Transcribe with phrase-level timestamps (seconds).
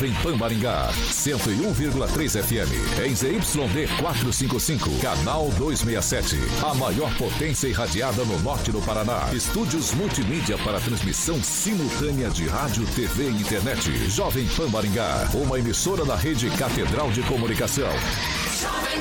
[0.00, 3.04] Jovem Pan Maringá, 101,3 FM.
[3.04, 6.38] Em ZYD 455, canal 267.
[6.64, 9.28] A maior potência irradiada no norte do Paraná.
[9.30, 13.92] Estúdios multimídia para transmissão simultânea de rádio, TV e internet.
[14.08, 17.90] Jovem Pan Maringá, uma emissora da rede Catedral de Comunicação.
[18.58, 19.00] Jovem.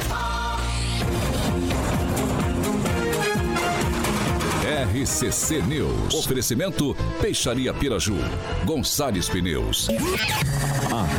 [4.80, 6.13] RCC News.
[6.13, 8.18] Oferecimento Peixaria Piraju.
[8.66, 9.88] Gonçalves Pneus.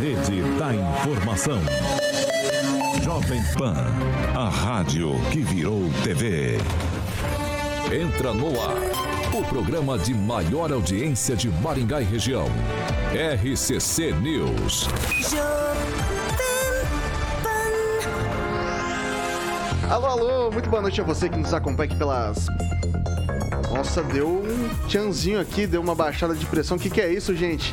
[0.01, 1.59] Rede da informação.
[3.03, 3.75] Jovem Pan.
[4.35, 6.57] A rádio que virou TV.
[7.93, 8.79] Entra no ar.
[9.35, 12.47] O programa de maior audiência de Maringá e região.
[13.13, 14.89] RCC News.
[19.91, 22.47] Alô, alô, muito boa noite a você que nos acompanha aqui pelas
[23.73, 26.77] nossa, deu um tchanzinho aqui, deu uma baixada de pressão.
[26.77, 27.73] O que, que é isso, gente?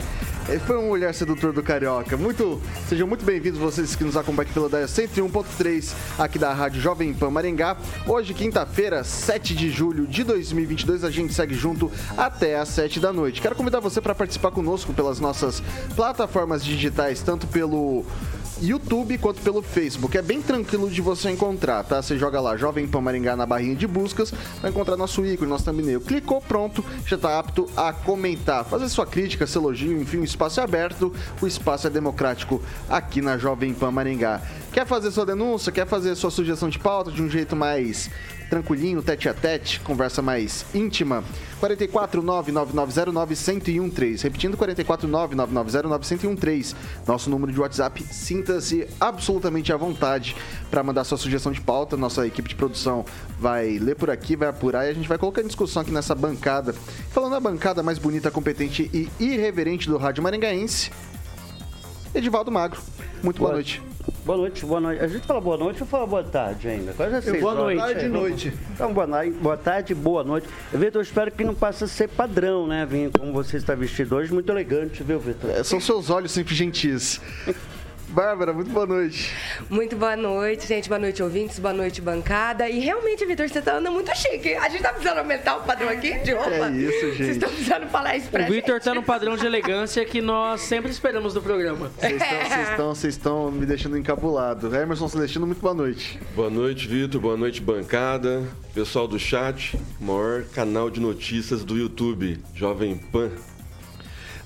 [0.66, 2.16] Foi um olhar sedutor do Carioca.
[2.16, 7.14] Muito, sejam muito bem-vindos vocês que nos acompanham aqui pela 101.3 aqui da Rádio Jovem
[7.14, 7.76] Pan Maringá.
[8.08, 13.12] Hoje, quinta-feira, 7 de julho de 2022, a gente segue junto até às 7 da
[13.12, 13.42] noite.
[13.42, 15.62] Quero convidar você para participar conosco pelas nossas
[15.98, 18.06] plataformas digitais, tanto pelo
[18.62, 20.18] YouTube quanto pelo Facebook.
[20.18, 22.02] É bem tranquilo de você encontrar, tá?
[22.02, 25.66] Você joga lá Jovem Pan Maringá na barrinha de buscas, vai encontrar nosso ícone, nosso
[25.66, 26.02] thumbnail.
[26.02, 30.60] Clicou, pronto, já está apto a comentar, fazer sua crítica, seu elogio, enfim, o espaço
[30.60, 34.42] é aberto, o espaço é democrático aqui na Jovem Pan Maringá.
[34.78, 38.12] Quer fazer sua denúncia, quer fazer sua sugestão de pauta de um jeito mais
[38.48, 41.24] tranquilinho, tete a tete, conversa mais íntima.
[41.60, 44.22] 44999091013.
[44.22, 46.76] Repetindo, 44999091013.
[47.08, 48.04] Nosso número de WhatsApp.
[48.04, 50.36] Sinta-se absolutamente à vontade
[50.70, 51.98] para mandar sua sugestão de pauta.
[51.98, 53.04] Nossa equipe de produção
[53.40, 56.14] vai ler por aqui, vai apurar e a gente vai colocar em discussão aqui nessa
[56.14, 56.72] bancada.
[57.10, 60.92] Falando da bancada mais bonita, competente e irreverente do Rádio Maringaense,
[62.14, 62.80] Edivaldo Magro.
[63.24, 63.87] Muito boa, boa noite.
[64.28, 65.02] Boa noite, boa noite.
[65.02, 66.92] A gente fala boa noite ou fala boa tarde ainda?
[66.92, 67.80] Quase é seis boa noite.
[67.80, 68.54] Tarde e noite.
[68.74, 69.08] Então, boa,
[69.40, 70.50] boa tarde, boa noite.
[70.70, 73.10] Vitor, eu espero que não passe a ser padrão, né, Vinho?
[73.18, 75.50] Como você está vestido hoje, muito elegante, viu, Vitor?
[75.52, 77.22] É, são seus olhos sempre gentis.
[78.10, 79.36] Bárbara, muito boa noite.
[79.70, 80.88] Muito boa noite, gente.
[80.88, 81.60] Boa noite, ouvintes.
[81.60, 82.70] Boa noite, bancada.
[82.70, 84.56] E realmente, Vitor, você tá andando muito chique.
[84.56, 86.68] A gente tá precisando aumentar o padrão aqui de roupa.
[86.68, 87.18] É isso, gente.
[87.18, 88.52] Vocês estão precisando falar isso pra o gente.
[88.52, 91.92] O Vitor tá no padrão de elegância que nós sempre esperamos do programa.
[91.98, 94.74] Vocês estão, vocês estão me deixando encabulado.
[94.74, 96.20] Emerson Celestino, muito boa noite.
[96.34, 97.20] Boa noite, Vitor.
[97.20, 98.48] Boa noite, bancada.
[98.74, 103.32] Pessoal do chat, maior canal de notícias do YouTube, Jovem Pan.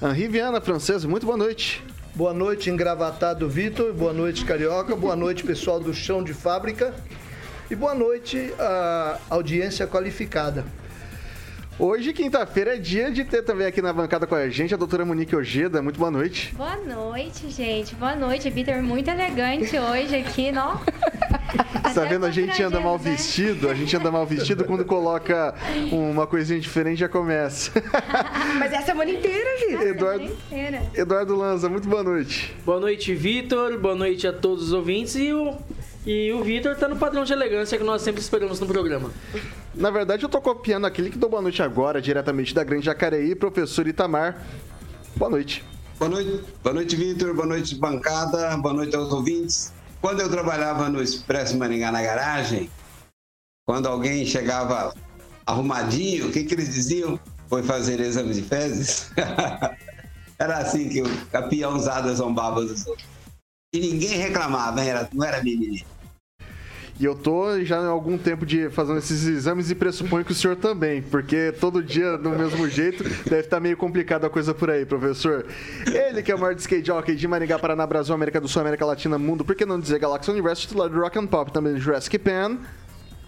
[0.02, 1.84] Henri Viana, francesa, muito boa noite.
[2.14, 3.94] Boa noite, engravatado Vitor.
[3.94, 4.94] Boa noite, Carioca.
[4.98, 6.94] Boa noite, pessoal do chão de fábrica.
[7.70, 10.66] E boa noite, a audiência qualificada.
[11.82, 15.04] Hoje, quinta-feira, é dia de ter também aqui na bancada com a gente a doutora
[15.04, 15.82] Monique Ojeda.
[15.82, 16.54] Muito boa noite.
[16.54, 17.96] Boa noite, gente.
[17.96, 18.84] Boa noite, Vitor.
[18.84, 20.80] Muito elegante hoje aqui, não?
[21.92, 22.28] Tá vendo?
[22.28, 23.12] A gente anda mal né?
[23.12, 25.56] vestido, a gente anda mal vestido quando coloca
[25.92, 27.72] uma coisinha diferente já começa.
[28.60, 29.88] Mas é a semana inteira, Vitor.
[29.88, 30.84] Eduardo, inteira.
[30.94, 32.56] Eduardo Lanza, muito boa noite.
[32.64, 33.80] Boa noite, Vitor.
[33.80, 35.58] Boa noite a todos os ouvintes e o
[36.06, 39.12] e o Vitor tá no padrão de elegância que nós sempre esperamos no programa.
[39.76, 43.36] Na verdade, eu tô copiando aquele que deu boa noite agora, diretamente da Grande Jacareí,
[43.36, 44.44] professor Itamar.
[45.16, 45.64] Boa noite.
[46.00, 47.34] Boa noite, boa noite, Vitor.
[47.36, 48.58] Boa noite, bancada.
[48.58, 49.72] Boa noite aos ouvintes.
[50.02, 52.72] Quando eu trabalhava no Expresso Maringá na garagem,
[53.68, 54.96] quando alguém chegava
[55.46, 57.20] arrumadinho, o que, que eles diziam?
[57.48, 59.12] Foi fazer exame de fezes?
[60.40, 63.08] Era assim que o capiãozada zombava dos outros.
[63.74, 65.86] E ninguém reclamava, era, não era mimimi.
[67.00, 70.36] E eu tô já há algum tempo de fazendo esses exames e pressuponho que o
[70.36, 74.54] senhor também, porque todo dia do mesmo jeito deve estar tá meio complicado a coisa
[74.54, 75.46] por aí, professor.
[75.88, 78.86] Ele que é o maior skate jockey de Maringá, Paraná, Brasil, América do Sul, América
[78.86, 81.80] Latina, Mundo, por que não dizer Galaxy Universe, titular do Rock and Pop, também do
[81.80, 82.58] Jurassic Pan.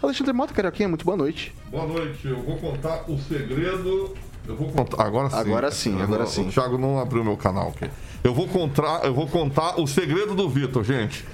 [0.01, 1.55] Alexandre Mota, Carioquinha, muito boa noite.
[1.71, 4.13] Boa noite, eu vou contar o segredo
[4.47, 5.03] eu vou contar.
[5.03, 5.37] Agora sim.
[5.37, 6.47] Agora sim, agora sim.
[6.47, 7.89] O Thiago não abriu meu canal aqui.
[8.23, 11.25] Eu vou contar, eu vou contar o segredo do Vitor, gente.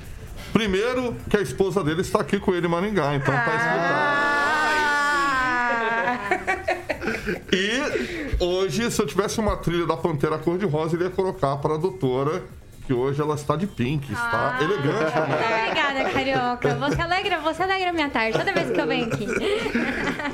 [0.52, 3.94] Primeiro, que a esposa dele está aqui com ele em Maringá, então tá explicado.
[3.94, 4.40] Ah.
[7.52, 11.78] E hoje, se eu tivesse uma trilha da Pantera Cor-de-Rosa, ele ia colocar para a
[11.78, 12.44] doutora
[12.90, 15.14] que hoje ela está de pink, está ah, elegante.
[15.16, 16.74] Obrigada, Carioca.
[16.74, 19.28] Você alegra, você alegra minha tarde toda vez que eu venho aqui.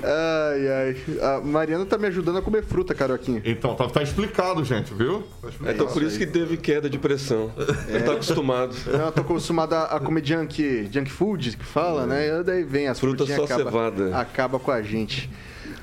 [0.02, 0.98] Ai, ai.
[1.22, 3.42] A Mariana tá me ajudando a comer fruta, Carioquinha.
[3.44, 5.24] Então, tá, tá explicado, gente, viu?
[5.42, 5.69] Tá explicado.
[5.69, 7.52] É, então por isso que teve queda de pressão.
[7.90, 7.96] É.
[7.96, 8.74] Ele tá acostumado.
[8.86, 12.06] Eu tô acostumado a comer junk, junk food, que fala, é.
[12.06, 12.40] né?
[12.40, 14.18] E daí vem as Fruta só acaba, cevada.
[14.18, 15.30] Acaba com a gente.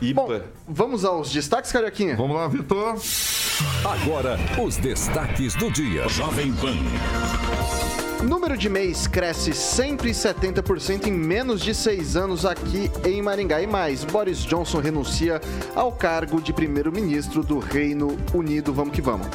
[0.03, 0.23] Ipa.
[0.23, 2.17] Bom, vamos aos destaques, Carioquinha?
[2.17, 2.97] Vamos lá, Vitor.
[3.85, 6.09] Agora, os destaques do dia.
[6.09, 6.75] Jovem Pan.
[8.27, 13.63] Número de mês cresce 170% em menos de seis anos aqui em Maringá.
[13.63, 15.41] E mais, Boris Johnson renuncia
[15.75, 18.73] ao cargo de primeiro-ministro do Reino Unido.
[18.73, 19.27] Vamos que vamos.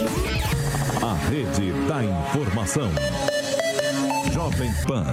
[1.02, 2.90] A rede da informação.
[4.31, 5.06] Jovem Pan,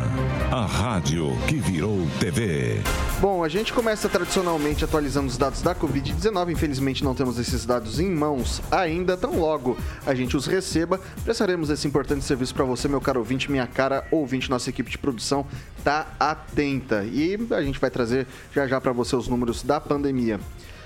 [0.50, 2.80] a rádio que virou TV.
[3.20, 6.52] Bom, a gente começa tradicionalmente atualizando os dados da Covid-19.
[6.52, 9.16] Infelizmente não temos esses dados em mãos ainda.
[9.16, 9.76] Tão logo
[10.06, 14.06] a gente os receba, prestaremos esse importante serviço para você, meu caro ouvinte, minha cara
[14.10, 14.50] ouvinte.
[14.50, 15.46] Nossa equipe de produção
[15.82, 20.40] tá atenta e a gente vai trazer já já para você os números da pandemia.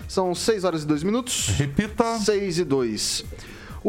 [0.09, 1.49] São 6 horas e 2 minutos.
[1.49, 2.19] Repita.
[2.19, 3.25] 6 e 2.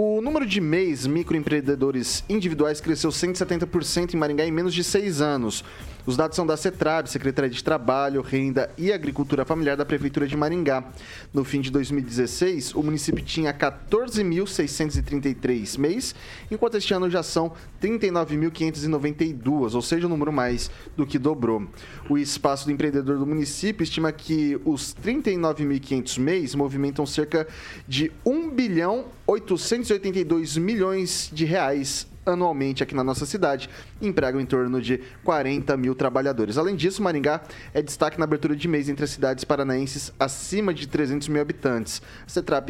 [0.01, 5.61] O número de MEIs, microempreendedores individuais, cresceu 170% em Maringá em menos de seis anos.
[6.09, 10.35] Os dados são da CETRAB, Secretaria de Trabalho, Renda e Agricultura Familiar da Prefeitura de
[10.35, 10.83] Maringá.
[11.31, 16.15] No fim de 2016, o município tinha 14.633 MEIs,
[16.49, 21.67] enquanto este ano já são 39.592, ou seja, um número mais do que dobrou.
[22.09, 27.47] O espaço do empreendedor do município estima que os 39.500 MEIs movimentam cerca
[27.87, 33.69] de 1 bilhão 882 milhões de reais anualmente aqui na nossa cidade
[34.01, 36.57] empregam em torno de 40 mil trabalhadores.
[36.57, 37.41] Além disso, Maringá
[37.73, 42.01] é destaque na abertura de mês entre as cidades paranaenses acima de 300 mil habitantes.
[42.25, 42.69] A CETRAP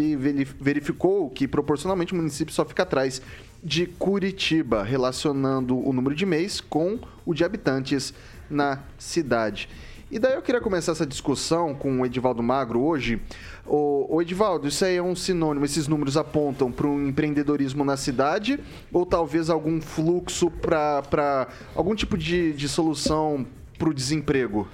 [0.60, 3.22] verificou que proporcionalmente o município só fica atrás
[3.64, 8.14] de Curitiba, relacionando o número de mês com o de habitantes
[8.50, 9.70] na cidade.
[10.12, 13.22] E daí eu queria começar essa discussão com o Edivaldo Magro hoje.
[13.64, 18.60] O, Edivaldo, isso aí é um sinônimo, esses números apontam para um empreendedorismo na cidade
[18.92, 23.46] ou talvez algum fluxo para algum tipo de, de solução
[23.78, 24.68] para o desemprego?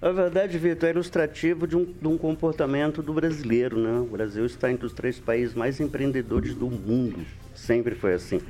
[0.00, 3.98] Na verdade, Vitor, é ilustrativo de um, de um, comportamento do brasileiro, né?
[3.98, 7.20] O Brasil está entre os três países mais empreendedores do mundo.
[7.54, 8.40] Sempre foi assim.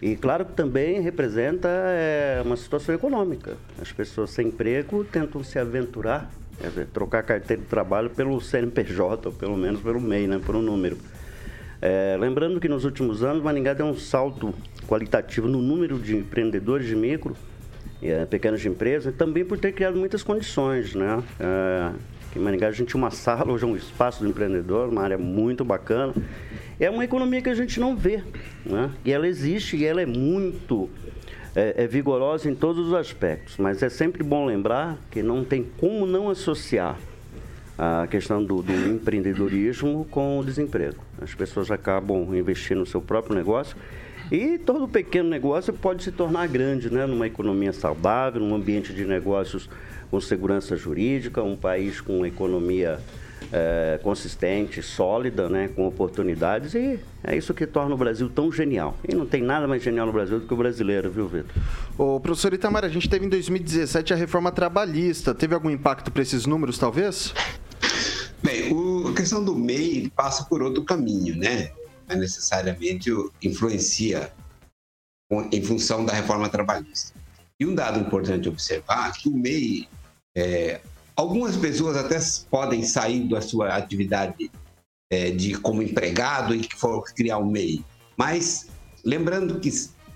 [0.00, 3.56] E claro que também representa é, uma situação econômica.
[3.80, 9.34] As pessoas sem emprego tentam se aventurar, é, trocar carteira de trabalho pelo CNPJ, ou
[9.34, 10.98] pelo menos pelo MEI, né, por um número.
[11.80, 14.54] É, lembrando que nos últimos anos, Maringá deu um salto
[14.86, 17.34] qualitativo no número de empreendedores de micro,
[18.02, 20.94] é, pequenas empresas, e também por ter criado muitas condições.
[20.94, 21.22] Né?
[21.40, 21.92] É,
[22.36, 25.18] em Maringá a gente tinha uma sala, hoje é um espaço do empreendedor, uma área
[25.18, 26.14] muito bacana
[26.78, 28.22] é uma economia que a gente não vê.
[28.64, 28.90] Né?
[29.04, 30.90] E ela existe e ela é muito
[31.54, 33.56] é, é vigorosa em todos os aspectos.
[33.56, 36.98] Mas é sempre bom lembrar que não tem como não associar
[37.78, 40.96] a questão do, do, empreendedorismo com o desemprego.
[41.20, 43.76] As pessoas acabam investindo no seu próprio negócio
[44.30, 47.06] e todo pequeno negócio pode se tornar grande, né?
[47.06, 49.68] numa economia saudável, num ambiente de negócios
[50.10, 53.00] com segurança jurídica, um país com economia
[53.52, 58.96] é, consistente, sólida, né, com oportunidades e é isso que torna o Brasil tão genial.
[59.08, 61.50] E não tem nada mais genial no Brasil do que o brasileiro, viu, Vitor?
[61.98, 65.34] O professor Itamar, a gente teve em 2017 a reforma trabalhista.
[65.34, 67.32] Teve algum impacto para esses números, talvez?
[68.42, 71.72] Bem, o, a questão do MEI passa por outro caminho, né?
[72.08, 73.10] Não necessariamente
[73.42, 74.30] influencia
[75.50, 77.12] em função da reforma trabalhista.
[77.58, 79.88] E um dado importante observar é que o MEI,
[80.36, 80.80] é,
[81.16, 82.18] Algumas pessoas até
[82.50, 84.50] podem sair da sua atividade
[85.10, 87.82] é, de como empregado e que for criar um MEI.
[88.18, 88.66] Mas
[89.02, 89.70] lembrando que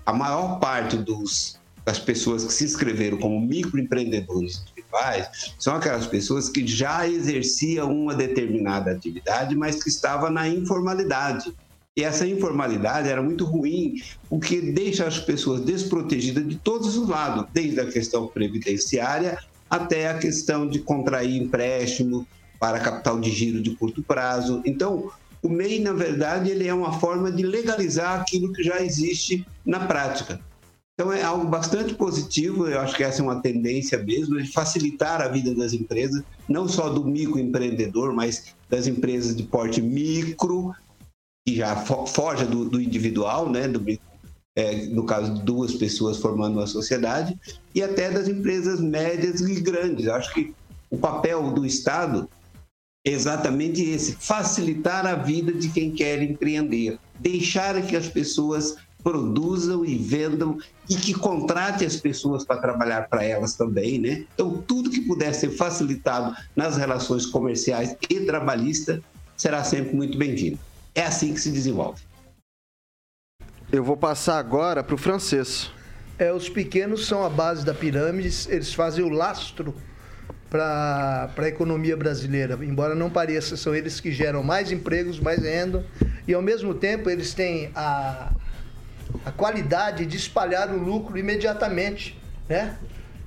[0.05, 6.49] a maior parte dos, das pessoas que se inscreveram como microempreendedores individuais são aquelas pessoas
[6.49, 11.51] que já exerciam uma determinada atividade, mas que estava na informalidade.
[11.97, 13.95] E essa informalidade era muito ruim,
[14.29, 19.39] o que deixa as pessoas desprotegidas de todos os lados, desde a questão previdenciária
[19.71, 22.27] até a questão de contrair empréstimo
[22.59, 24.61] para capital de giro de curto prazo.
[24.65, 25.09] Então,
[25.41, 29.79] o MEI, na verdade, ele é uma forma de legalizar aquilo que já existe na
[29.79, 30.41] prática.
[30.93, 35.21] Então, é algo bastante positivo, eu acho que essa é uma tendência mesmo, de facilitar
[35.21, 40.75] a vida das empresas, não só do microempreendedor, mas das empresas de porte micro,
[41.47, 44.10] que já foge do, do individual, né, do micro
[44.55, 47.37] é, no caso duas pessoas formando uma sociedade,
[47.73, 50.07] e até das empresas médias e grandes.
[50.07, 50.53] Acho que
[50.89, 52.29] o papel do Estado
[53.05, 59.83] é exatamente esse: facilitar a vida de quem quer empreender, deixar que as pessoas produzam
[59.83, 64.25] e vendam e que contrate as pessoas para trabalhar para elas também, né?
[64.33, 69.01] Então, tudo que puder ser facilitado nas relações comerciais e trabalhistas
[69.35, 70.59] será sempre muito bem-vindo.
[70.93, 72.03] É assim que se desenvolve.
[73.71, 75.71] Eu vou passar agora para o francês.
[76.19, 79.73] É, os pequenos são a base da pirâmide, eles fazem o lastro
[80.49, 82.59] para a economia brasileira.
[82.61, 85.85] Embora não pareça, são eles que geram mais empregos, mais renda
[86.27, 88.33] e ao mesmo tempo eles têm a,
[89.25, 92.77] a qualidade de espalhar o lucro imediatamente, né?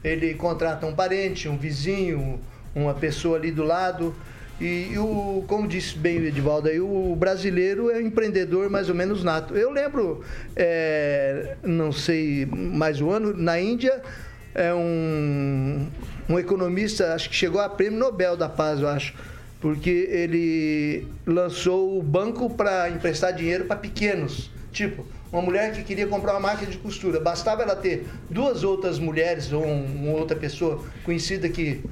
[0.05, 2.39] Ele contrata um parente, um vizinho,
[2.75, 4.15] uma pessoa ali do lado.
[4.61, 8.89] E, e o, como disse bem o Edivaldo aí, o brasileiro é um empreendedor mais
[8.89, 9.57] ou menos nato.
[9.57, 10.23] Eu lembro,
[10.55, 14.01] é, não sei mais o ano, na Índia,
[14.55, 15.89] é um,
[16.29, 19.15] um economista, acho que chegou a prêmio Nobel da Paz, eu acho,
[19.61, 24.51] porque ele lançou o banco para emprestar dinheiro para pequenos.
[24.71, 29.01] Tipo, uma mulher que queria comprar uma máquina de costura, bastava ela ter duas outras
[29.01, 31.83] mulheres ou um, uma outra pessoa conhecida que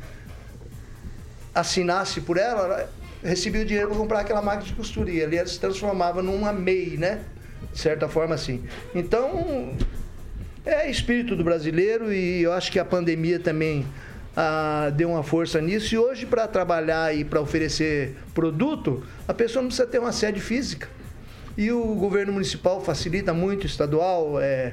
[1.55, 2.89] assinasse por ela,
[3.23, 5.11] recebia o dinheiro para comprar aquela máquina de costura.
[5.11, 7.21] E ali ela se transformava numa MEI, né?
[7.73, 8.65] De certa forma, assim.
[8.95, 9.75] Então,
[10.65, 13.87] é espírito do brasileiro e eu acho que a pandemia também
[14.37, 15.95] ah, deu uma força nisso.
[15.95, 20.41] E hoje, para trabalhar e para oferecer produto, a pessoa não precisa ter uma sede
[20.41, 20.89] física.
[21.57, 24.73] E o governo municipal facilita muito, estadual, é,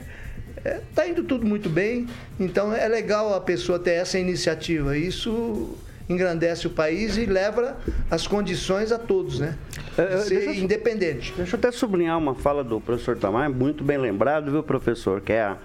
[0.63, 2.07] é, tá indo tudo muito bem.
[2.39, 4.97] Então é legal a pessoa ter essa iniciativa.
[4.97, 5.77] Isso
[6.09, 7.77] engrandece o país e leva
[8.09, 9.55] as condições a todos, né?
[9.97, 11.33] É, De ser deixa eu- independente.
[11.37, 15.21] Deixa eu até sublinhar uma fala do professor Tamar, muito bem lembrado, viu, professor?
[15.21, 15.57] Que é a,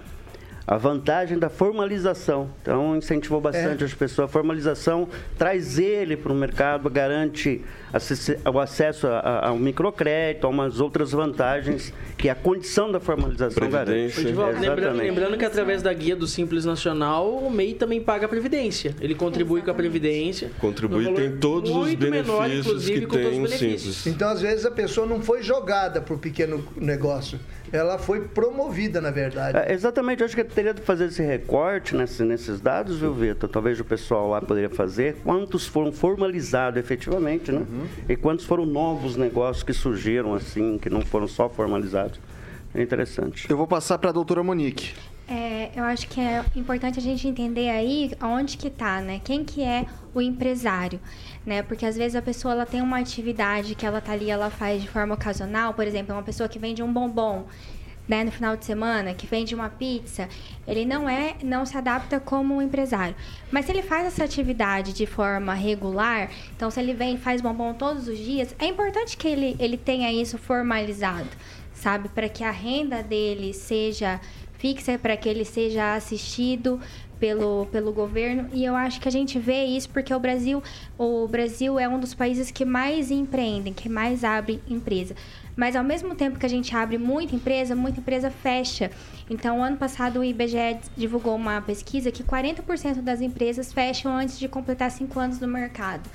[0.67, 2.49] a vantagem da formalização.
[2.61, 3.85] Então, incentivou bastante É.
[3.87, 4.29] as pessoas.
[4.29, 7.63] A formalização traz ele para o mercado, garante
[8.53, 13.69] o acesso a- a- ao microcrédito, a umas outras vantagens que a condição da formalização
[13.69, 14.19] garante.
[14.19, 15.07] Edivaldo, lembrando, Exatamente.
[15.09, 18.95] lembrando que através da guia do Simples Nacional, o MEI também paga a Previdência.
[18.99, 20.51] Ele contribui com a Previdência.
[20.59, 21.97] Contribui, tem todos os menor,
[22.47, 23.95] benefícios inclusive, que com todos tem os o benefícios.
[23.97, 24.15] Simples.
[24.15, 27.39] Então, às vezes, a pessoa não foi jogada para o pequeno negócio.
[27.73, 29.57] Ela foi promovida, na verdade.
[29.57, 33.49] É, exatamente, eu acho que teria de fazer esse recorte nesse- nesses dados, viu, Vitor?
[33.49, 35.17] Talvez o pessoal lá poderia fazer.
[35.23, 37.65] Quantos foram formalizados efetivamente, né?
[38.07, 42.19] E quantos foram novos negócios que surgiram assim, que não foram só formalizados.
[42.73, 43.49] É interessante.
[43.49, 44.93] Eu vou passar para a doutora Monique.
[45.27, 49.19] É, eu acho que é importante a gente entender aí onde que tá, né?
[49.23, 50.99] Quem que é o empresário,
[51.43, 51.63] né?
[51.63, 54.83] Porque às vezes a pessoa ela tem uma atividade que ela tá ali, ela faz
[54.83, 57.45] de forma ocasional, por exemplo, uma pessoa que vende um bombom,
[58.07, 60.29] né, no final de semana, que vende uma pizza,
[60.67, 63.15] ele não é, não se adapta como um empresário.
[63.51, 67.73] Mas se ele faz essa atividade de forma regular, então se ele vem faz bombom
[67.73, 71.29] todos os dias, é importante que ele, ele tenha isso formalizado,
[71.73, 72.09] sabe?
[72.09, 74.19] Para que a renda dele seja
[74.57, 76.79] fixa, para que ele seja assistido
[77.19, 78.49] pelo, pelo governo.
[78.53, 80.61] E eu acho que a gente vê isso porque o Brasil,
[80.97, 85.15] o Brasil é um dos países que mais empreendem, que mais abre empresa.
[85.55, 88.91] Mas ao mesmo tempo que a gente abre muita empresa, muita empresa fecha.
[89.29, 94.47] Então, ano passado o IBGE divulgou uma pesquisa que 40% das empresas fecham antes de
[94.47, 96.09] completar cinco anos no mercado.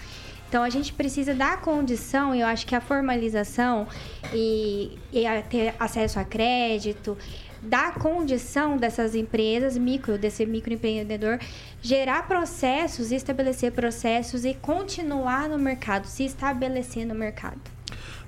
[0.50, 3.86] Então a gente precisa dar condição, e eu acho que a formalização
[4.34, 7.16] e, e ter acesso a crédito,
[7.62, 11.38] dar condição dessas empresas, micro, desse microempreendedor,
[11.80, 17.60] gerar processos, estabelecer processos e continuar no mercado, se estabelecer no mercado.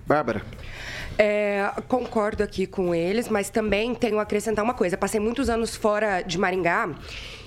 [0.06, 0.42] Bárbara.
[1.18, 4.96] É, concordo aqui com eles, mas também tenho a acrescentar uma coisa.
[4.96, 6.88] Passei muitos anos fora de Maringá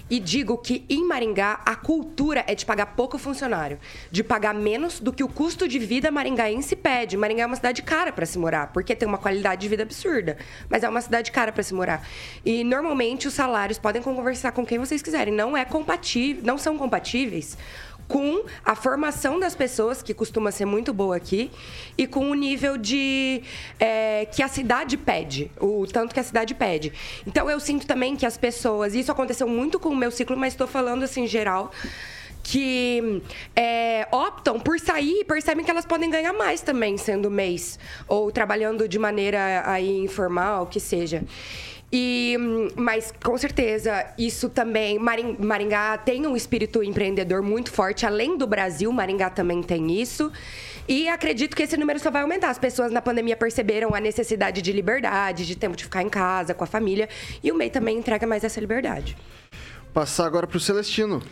[0.09, 3.79] e digo que em Maringá a cultura é de pagar pouco funcionário,
[4.11, 7.17] de pagar menos do que o custo de vida maringaense pede.
[7.17, 10.37] Maringá é uma cidade cara para se morar, porque tem uma qualidade de vida absurda,
[10.69, 12.07] mas é uma cidade cara para se morar.
[12.45, 16.77] E normalmente os salários podem conversar com quem vocês quiserem, não é compatível, não são
[16.77, 17.57] compatíveis
[18.07, 21.51] com a formação das pessoas, que costuma ser muito boa aqui,
[21.97, 23.41] e com o nível de
[23.79, 26.93] é, que a cidade pede, o tanto que a cidade pede.
[27.25, 30.53] Então eu sinto também que as pessoas, isso aconteceu muito com o meu ciclo, mas
[30.53, 31.71] estou falando assim em geral,
[32.43, 33.23] que
[33.55, 38.31] é, optam por sair e percebem que elas podem ganhar mais também sendo mês ou
[38.31, 41.23] trabalhando de maneira aí informal, que seja.
[41.91, 42.35] E,
[42.75, 48.45] mas com certeza isso também Maring- Maringá tem um espírito empreendedor muito forte, além do
[48.45, 50.31] Brasil, Maringá também tem isso.
[50.87, 52.49] E acredito que esse número só vai aumentar.
[52.49, 56.53] As pessoas na pandemia perceberam a necessidade de liberdade, de tempo de ficar em casa
[56.53, 57.07] com a família,
[57.43, 59.15] e o MEI também entrega mais essa liberdade.
[59.93, 61.23] Passar agora para o Celestino.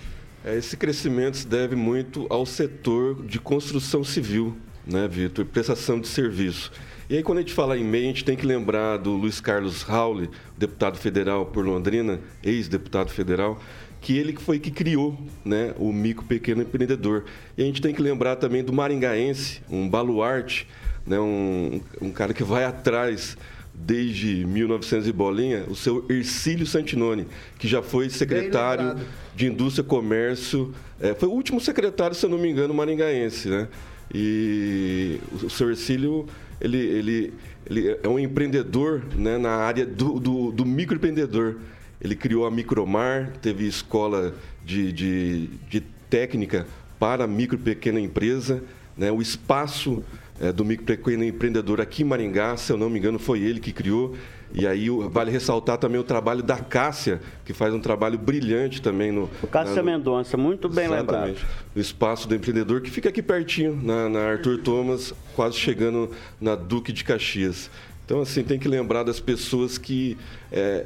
[0.45, 4.57] É, Esse crescimento se deve muito ao setor de construção civil,
[4.87, 5.45] né, Vitor?
[5.45, 6.71] Prestação de serviço.
[7.13, 9.39] E aí, quando a gente fala em MEI, a gente tem que lembrar do Luiz
[9.39, 13.61] Carlos Rauli, deputado federal por Londrina, ex-deputado federal,
[14.01, 15.15] que ele foi que criou
[15.45, 17.25] né, o micro pequeno empreendedor.
[17.55, 20.67] E a gente tem que lembrar também do maringaense, um baluarte,
[21.05, 23.37] né, um, um cara que vai atrás
[23.71, 27.27] desde 1900 e bolinha, o seu Ercílio Santinoni,
[27.59, 28.95] que já foi secretário
[29.35, 30.73] de Indústria e Comércio.
[30.99, 33.67] é, foi o último secretário, se eu não me engano, maringaense, né?
[34.13, 36.27] E o seu Ercílio
[36.63, 37.33] ele, ele,
[37.69, 41.57] ele é um empreendedor né, na área do, do, do microempreendedor.
[42.01, 44.33] Ele criou a Micromar, teve escola
[44.65, 46.65] de, de, de técnica
[46.97, 48.63] para micro e pequena empresa,
[48.97, 50.03] né, o espaço
[50.39, 53.41] é, do micro e pequeno empreendedor aqui em Maringá, se eu não me engano, foi
[53.41, 54.15] ele que criou.
[54.53, 59.11] E aí vale ressaltar também o trabalho da Cássia, que faz um trabalho brilhante também
[59.11, 59.29] no.
[59.41, 61.47] O Cássia na, Mendonça, muito bem exatamente, lembrado.
[61.75, 66.53] O espaço do empreendedor, que fica aqui pertinho, na, na Arthur Thomas, quase chegando na
[66.53, 67.71] Duque de Caxias.
[68.05, 70.17] Então, assim, tem que lembrar das pessoas que
[70.51, 70.85] é,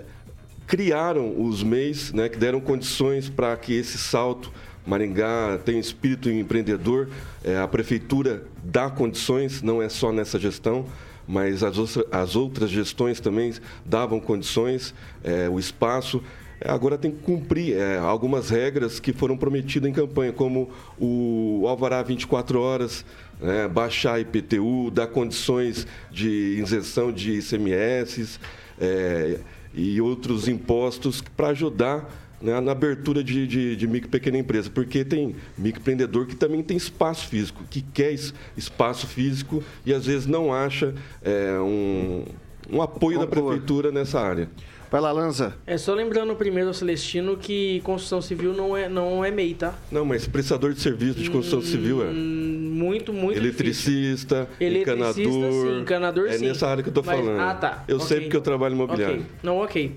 [0.66, 4.52] criaram os MEIs, né, que deram condições para que esse salto
[4.86, 7.10] Maringá tem espírito empreendedor,
[7.44, 10.86] é, a prefeitura dá condições, não é só nessa gestão,
[11.28, 11.76] mas as,
[12.12, 13.54] as outras gestões também
[13.86, 14.94] davam condições,
[15.24, 16.24] é, o espaço.
[16.66, 22.02] Agora tem que cumprir é, algumas regras que foram prometidas em campanha, como o Alvará
[22.02, 23.06] 24 horas,
[23.40, 28.40] né, baixar IPTU, dar condições de isenção de ICMS
[28.80, 29.40] é,
[29.74, 32.10] e outros impostos para ajudar
[32.42, 36.62] né, na abertura de, de, de, micro e pequena empresa, porque tem microempreendedor que também
[36.62, 38.16] tem espaço físico, que quer
[38.56, 42.26] espaço físico e às vezes não acha é, um,
[42.72, 44.50] um apoio da prefeitura nessa área.
[44.90, 45.54] Vai lá, Lanza.
[45.66, 49.76] É só lembrando primeiro, Celestino, que construção civil não é, não é MEI, tá?
[49.92, 52.10] Não, mas prestador de serviço de construção hum, civil é.
[52.10, 54.82] Muito, muito Eletricista, difícil.
[54.82, 55.20] encanador.
[55.20, 56.46] Eletricista, sim, encanador, é sim.
[56.46, 57.40] É nessa área que eu tô mas, falando.
[57.40, 57.84] Ah, tá.
[57.86, 58.08] Eu okay.
[58.08, 59.16] sei porque eu trabalho imobiliário.
[59.18, 59.28] Okay.
[59.44, 59.96] Não, ok.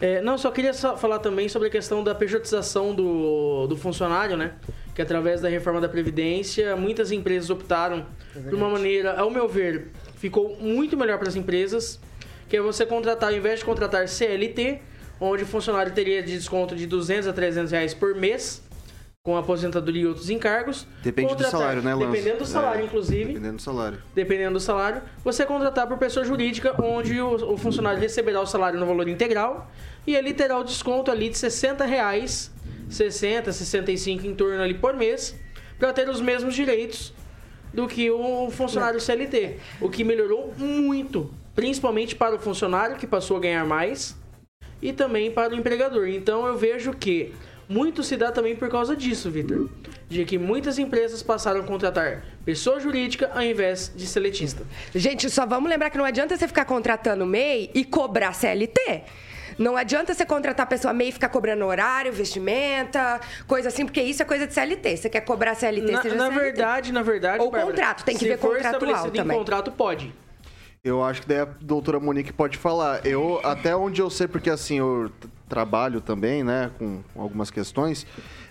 [0.00, 4.36] É, não, só queria só falar também sobre a questão da pejotização do, do funcionário,
[4.36, 4.52] né?
[4.94, 9.46] Que através da reforma da Previdência, muitas empresas optaram é por uma maneira, ao meu
[9.46, 12.00] ver, ficou muito melhor para as empresas,
[12.48, 14.80] que é você contratar, ao invés de contratar CLT,
[15.20, 18.62] onde o funcionário teria de desconto de 200 a 300 reais por mês,
[19.22, 20.86] com aposentadoria e outros encargos.
[21.02, 22.10] Depende contratar, do salário, né, Lance?
[22.10, 23.24] Dependendo do salário, é, inclusive.
[23.26, 24.02] Dependendo do salário.
[24.14, 25.02] Dependendo do salário.
[25.22, 29.70] Você contratar por pessoa jurídica, onde o, o funcionário receberá o salário no valor integral
[30.06, 32.50] e ele terá o desconto ali de 60 reais,
[32.88, 35.38] 60, 65 em torno ali por mês,
[35.78, 37.12] para ter os mesmos direitos
[37.74, 39.58] do que o funcionário CLT.
[39.82, 44.16] O que melhorou muito, principalmente para o funcionário que passou a ganhar mais
[44.80, 46.08] e também para o empregador.
[46.08, 47.34] Então eu vejo que
[47.70, 49.70] muito se dá também por causa disso, Vitor.
[50.08, 54.64] De que muitas empresas passaram a contratar pessoa jurídica ao invés de seletista.
[54.92, 59.04] Gente, só vamos lembrar que não adianta você ficar contratando MEI e cobrar CLT.
[59.56, 64.02] Não adianta você contratar a pessoa MEI e ficar cobrando horário, vestimenta, coisa assim, porque
[64.02, 64.96] isso é coisa de CLT.
[64.96, 66.40] Você quer cobrar CLT, na, seja na CLT.
[66.44, 69.36] verdade, na verdade, Ou Bárbara, contrato, tem que ver contratual também.
[69.36, 70.12] em contrato, pode.
[70.82, 73.06] Eu acho que daí a doutora Monique pode falar.
[73.06, 75.10] Eu, até onde eu sei, porque assim, eu
[75.50, 78.06] trabalho também, né, com algumas questões,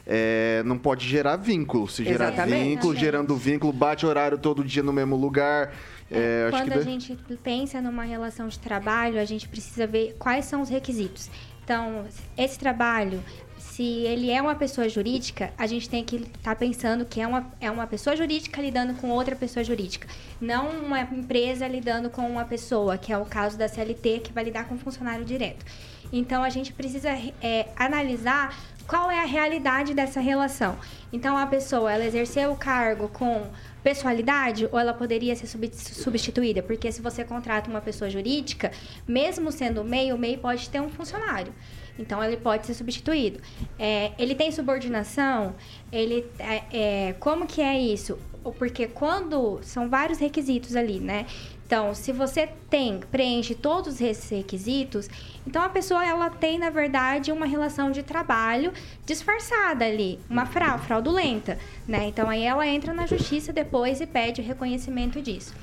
[0.06, 1.88] é, não pode gerar vínculo.
[1.88, 2.70] Se gerar Exatamente.
[2.70, 5.74] vínculo, gerando vínculo, bate horário todo dia no mesmo lugar.
[6.12, 10.62] É, Quando a gente pensa numa relação de trabalho, a gente precisa ver quais são
[10.62, 11.30] os requisitos.
[11.64, 13.24] Então, esse trabalho,
[13.60, 17.28] se ele é uma pessoa jurídica, a gente tem que estar tá pensando que é
[17.28, 20.08] uma, é uma pessoa jurídica lidando com outra pessoa jurídica.
[20.42, 24.44] Não uma empresa lidando com uma pessoa, que é o caso da CLT, que vai
[24.44, 25.64] lidar com um funcionário direto.
[26.12, 27.10] Então, a gente precisa
[27.42, 28.56] é, analisar
[28.88, 30.78] qual é a realidade dessa relação.
[31.14, 33.46] Então, a pessoa, ela exerceu o cargo com
[33.84, 36.64] pessoalidade ou ela poderia ser substituída?
[36.64, 38.72] Porque se você contrata uma pessoa jurídica,
[39.08, 41.54] mesmo sendo MEI, o MEI pode ter um funcionário.
[42.00, 43.40] Então, ele pode ser substituído.
[43.78, 45.54] É, ele tem subordinação?
[45.92, 48.18] Ele, é, é, como que é isso?
[48.58, 49.60] Porque quando...
[49.62, 51.28] São vários requisitos ali, né?
[51.70, 55.08] Então, se você tem, preenche todos esses requisitos,
[55.46, 58.74] então a pessoa ela tem, na verdade, uma relação de trabalho
[59.06, 62.08] disfarçada ali, uma fraude, fraudulenta, né?
[62.08, 65.54] Então aí ela entra na justiça depois e pede o reconhecimento disso.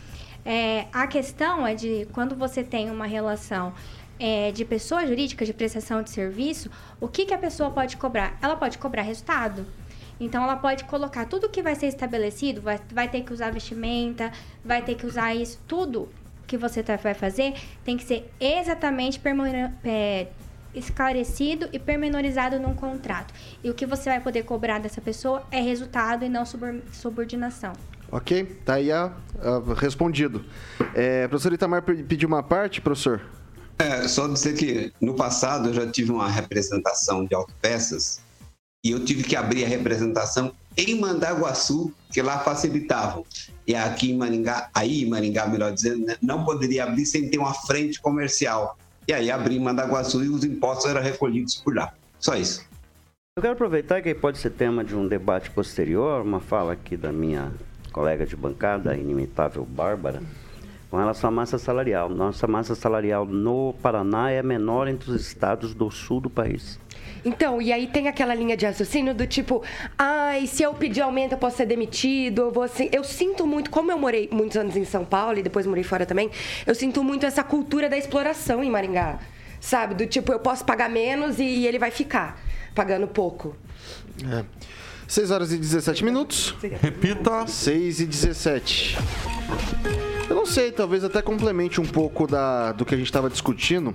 [0.45, 3.75] É, a questão é de quando você tem uma relação
[4.17, 8.39] é, de pessoa jurídica, de prestação de serviço, o que, que a pessoa pode cobrar?
[8.41, 9.67] Ela pode cobrar resultado.
[10.19, 14.33] Então, ela pode colocar tudo que vai ser estabelecido, vai, vai ter que usar vestimenta,
[14.65, 16.09] vai ter que usar isso, tudo
[16.47, 19.21] que você tá, vai fazer tem que ser exatamente
[19.85, 20.29] é,
[20.75, 23.35] esclarecido e permenorizado num contrato.
[23.63, 26.45] E o que você vai poder cobrar dessa pessoa é resultado e não
[26.93, 27.73] subordinação.
[28.11, 29.07] Ok, tá aí a,
[29.41, 30.45] a respondido.
[30.95, 33.21] É, professor Itamar pediu uma parte, professor?
[33.79, 38.21] É, só dizer que no passado eu já tive uma representação de autopeças
[38.87, 43.25] e eu tive que abrir a representação em Mandaguaçu, que lá facilitavam.
[43.67, 47.39] E aqui em Maringá, aí em Maringá, melhor dizendo, né, não poderia abrir sem ter
[47.39, 48.79] uma frente comercial.
[49.09, 51.93] E aí abri em Mandaguaçu e os impostos eram recolhidos por lá.
[52.21, 52.65] Só isso.
[53.37, 57.13] Eu quero aproveitar que pode ser tema de um debate posterior, uma fala aqui da
[57.13, 57.53] minha
[57.93, 60.23] colega de bancada, a inimitável Bárbara,
[60.91, 62.09] com relação à massa salarial.
[62.09, 66.79] Nossa massa salarial no Paraná é a menor entre os estados do sul do país.
[67.25, 69.63] Então, e aí tem aquela linha de raciocínio do tipo,
[69.99, 72.89] ai, se eu pedir aumento eu posso ser demitido, eu vou assim.
[72.93, 76.07] Eu sinto muito, como eu morei muitos anos em São Paulo e depois morei fora
[76.07, 76.31] também,
[76.65, 79.19] eu sinto muito essa cultura da exploração em Maringá.
[79.61, 79.95] Sabe?
[79.95, 82.41] Do tipo, eu posso pagar menos e, e ele vai ficar
[82.75, 83.57] pagando pouco.
[84.23, 84.45] É.
[85.09, 86.55] 6 horas e 17 minutos.
[86.81, 87.47] Repita.
[87.47, 88.99] 6 e 17.
[90.29, 93.93] Eu não sei, talvez até complemente um pouco da, do que a gente estava discutindo,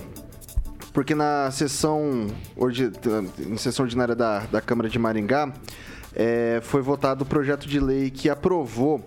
[0.94, 2.92] porque na sessão, ordi-
[3.40, 5.52] em sessão ordinária da, da Câmara de Maringá,
[6.16, 9.02] é, foi votado o projeto de lei que aprovou.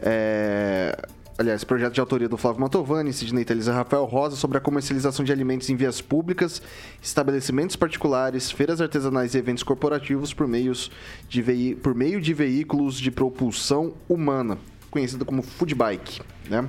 [0.00, 0.96] é,
[1.40, 5.30] Aliás, projeto de autoria do Flávio Mantovani, Sidney Telisa Rafael Rosa sobre a comercialização de
[5.30, 6.60] alimentos em vias públicas,
[7.00, 10.90] estabelecimentos particulares, feiras artesanais e eventos corporativos por, meios
[11.28, 14.58] de vei- por meio de veículos de propulsão humana,
[14.90, 16.20] conhecido como food bike.
[16.50, 16.68] Né?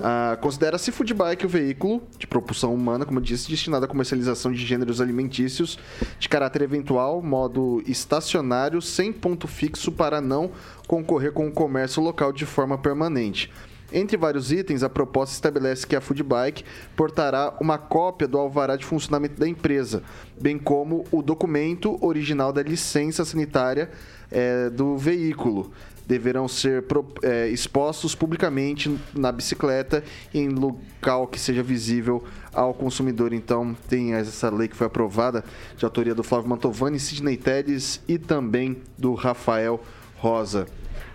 [0.00, 4.52] Ah, Considera-se food bike o veículo de propulsão humana, como eu disse, destinado à comercialização
[4.52, 5.76] de gêneros alimentícios
[6.20, 10.52] de caráter eventual, modo estacionário, sem ponto fixo para não
[10.86, 13.50] concorrer com o comércio local de forma permanente.
[13.96, 16.64] Entre vários itens, a proposta estabelece que a Food Bike
[16.96, 20.02] portará uma cópia do alvará de funcionamento da empresa,
[20.40, 23.88] bem como o documento original da licença sanitária
[24.32, 25.70] eh, do veículo.
[26.08, 26.84] Deverão ser
[27.22, 30.02] eh, expostos publicamente na bicicleta
[30.34, 33.32] em local que seja visível ao consumidor.
[33.32, 35.44] Então, tem essa lei que foi aprovada
[35.76, 39.80] de autoria do Flávio Mantovani, Sidney Teles e também do Rafael
[40.16, 40.66] Rosa.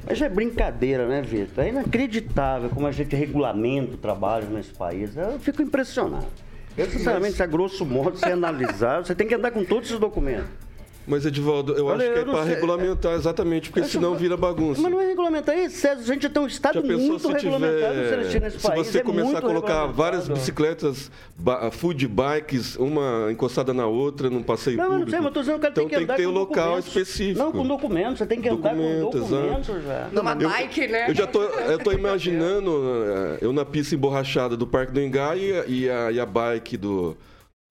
[0.05, 1.63] Mas é brincadeira, né, Vitor?
[1.63, 5.15] É inacreditável como a gente regulamenta o trabalho nesse país.
[5.15, 6.27] Eu fico impressionado.
[6.77, 10.49] Eu, sinceramente, a grosso modo, se analisar, você tem que andar com todos os documentos.
[11.09, 14.79] Mas, Edivaldo, eu Olha, acho que eu é para regulamentar exatamente, porque senão vira bagunça.
[14.79, 16.01] Mas não é regulamentar isso, César.
[16.01, 18.41] A gente tem um estado Já pensou muito se regulamentado tiver.
[18.41, 18.87] Nesse Se país.
[18.87, 21.09] você é começar a colocar várias bicicletas,
[21.71, 25.05] food bikes, uma encostada na outra, num passeio Não, eu público.
[25.07, 26.31] não sei, mas eu tô dizendo que então tem que tem andar que ter com
[26.31, 26.87] um local documentos.
[26.87, 27.39] específico.
[27.39, 28.17] Não, com documentos.
[28.19, 29.81] Você tem que andar Documento, com documentos exato.
[29.87, 30.07] já.
[30.13, 31.09] Numa Eu- bike, né?
[31.09, 35.35] Eu já tô, eu tô imaginando eh, eu na pista emborrachada do Parque do Engá
[35.35, 37.17] e, a- e a, e a bike do,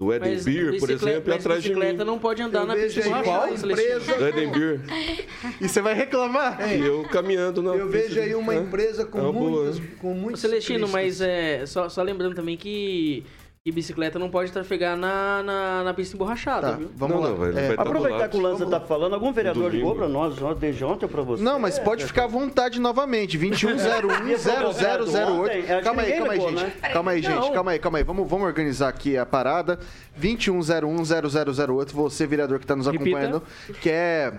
[0.00, 2.10] do Eden Mas Beer, por bicicleta- exemplo, e mas atrás de bicicleta mim.
[2.10, 3.18] não pode andar Eu na pista Celestino.
[3.18, 4.80] empresa- Do Eden Beer.
[5.60, 6.72] E você vai reclamar?
[6.72, 8.58] E eu caminhando na Eu pista vejo aí uma é.
[8.58, 13.24] empresa com É muitas, com Ô, muitos Celestino, mas é, só, só lembrando também que,
[13.68, 16.90] que bicicleta não pode trafegar na, na, na pista emborrachada, Tá, viu?
[16.96, 17.30] vamos Não, lá.
[17.52, 20.82] não, É, tá Aproveitar que o Lança está falando, algum vereador ligou para nós desde
[20.84, 21.42] ontem ou para você?
[21.42, 23.38] Não, mas pode ficar à vontade novamente.
[23.38, 25.28] 2101-0008.
[25.28, 26.54] Ontem, acho Calma aí, ninguém calma aí, gente.
[26.54, 26.72] né?
[26.92, 27.52] Calma aí, gente.
[27.52, 28.04] Calma aí, calma aí.
[28.04, 29.78] Vamos, vamos organizar aqui a parada.
[30.20, 31.92] 2101-0008.
[31.92, 33.04] Você, vereador que está nos Repita.
[33.10, 33.42] acompanhando,
[33.82, 34.32] quer.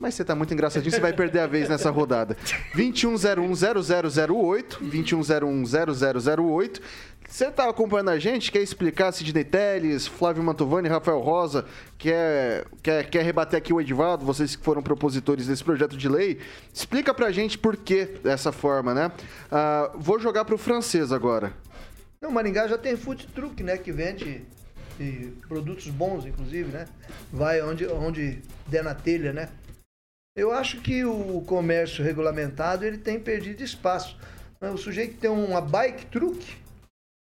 [0.00, 2.36] Mas você tá muito engraçadinho, você vai perder a vez nessa rodada.
[2.74, 4.78] 2101-0008.
[4.82, 6.80] 2101-0008.
[7.28, 11.64] Você tá acompanhando a gente, quer explicar Sidney Telles, Flávio Mantovani, Rafael Rosa,
[11.96, 16.38] quer, quer, quer rebater aqui o Edivaldo, vocês que foram propositores desse projeto de lei,
[16.72, 19.10] explica pra gente por que dessa forma, né?
[19.50, 21.54] Ah, vou jogar pro francês agora.
[22.20, 23.78] Não, Maringá já tem food truck, né?
[23.78, 24.42] Que vende
[25.48, 26.86] produtos bons, inclusive, né?
[27.32, 29.48] Vai onde, onde der na telha, né?
[30.36, 34.16] Eu acho que o comércio regulamentado ele tem perdido espaço.
[34.60, 34.70] né?
[34.70, 36.56] O sujeito que tem uma bike truck,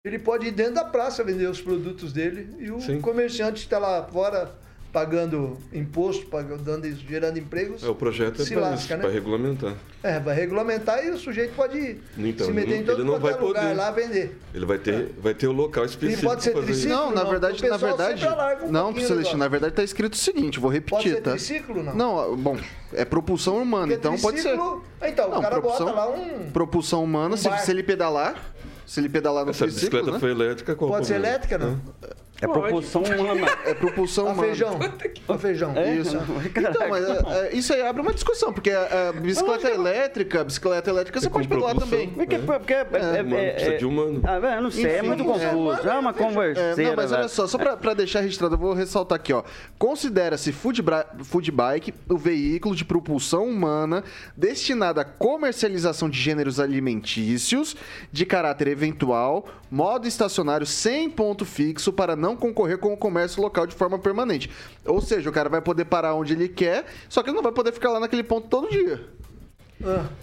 [0.03, 2.99] ele pode ir dentro da praça vender os produtos dele e o Sim.
[3.01, 4.55] comerciante está lá fora
[4.95, 7.83] pagando imposto, pagando, dando, gerando empregos.
[7.83, 8.97] É, o projeto é para isso, né?
[8.97, 9.73] para regulamentar.
[10.01, 13.03] É, vai regulamentar e o sujeito pode Então, se meter ele em não- todo ele
[13.03, 13.73] não quanto é vai lugar poder.
[13.75, 14.39] lá vender.
[14.53, 16.95] Ele vai ter, vai ter o local específico pode ser triciclo?
[16.95, 18.25] Não, na verdade, o na verdade.
[18.63, 21.31] um não, Celestino, na verdade tá escrito o seguinte, vou repetir, Pode ser tá?
[21.31, 21.93] triciclo, não?
[21.93, 22.57] Não, bom,
[22.93, 24.53] é propulsão humana, Porque então pode ser.
[24.53, 26.49] Então, Não, o cara propulsão- bota lá um...
[26.51, 28.41] Propulsão humana, Um se, se ele pedalar,
[28.85, 30.19] se ele pedalar no Essa triciclo, bicicleta né?
[30.19, 31.81] foi elétrica, qual Pode ser elétrica, não?
[32.01, 33.47] É propulsão humana.
[33.65, 34.47] É propulsão A humana.
[34.47, 34.79] feijão.
[35.27, 35.73] A feijão.
[35.75, 35.95] É?
[35.95, 36.17] Isso.
[36.55, 40.43] Então, mas é, é, isso aí abre uma discussão, porque a, a bicicleta elétrica, a
[40.43, 42.09] bicicleta elétrica você É pode pedalar também.
[42.09, 44.21] Porque, porque, é, é, Humano, é, precisa é- de humano.
[44.23, 45.87] Ah, eu não sei, é Enfim, muito é, confuso.
[45.87, 46.89] É uma É, converseira.
[46.89, 49.43] não, mas olha só, só pra, pra deixar registrado, eu vou ressaltar aqui, ó.
[49.77, 50.83] Considera-se food,
[51.23, 54.03] food bike o veículo de propulsão humana
[54.35, 57.75] destinado à comercialização de gêneros alimentícios
[58.11, 63.67] de caráter eventual, modo estacionário sem ponto fixo para não concorrer com o comércio local
[63.67, 64.49] de forma permanente.
[64.85, 67.51] Ou seja, o cara vai poder parar onde ele quer, só que ele não vai
[67.51, 69.01] poder ficar lá naquele ponto todo dia.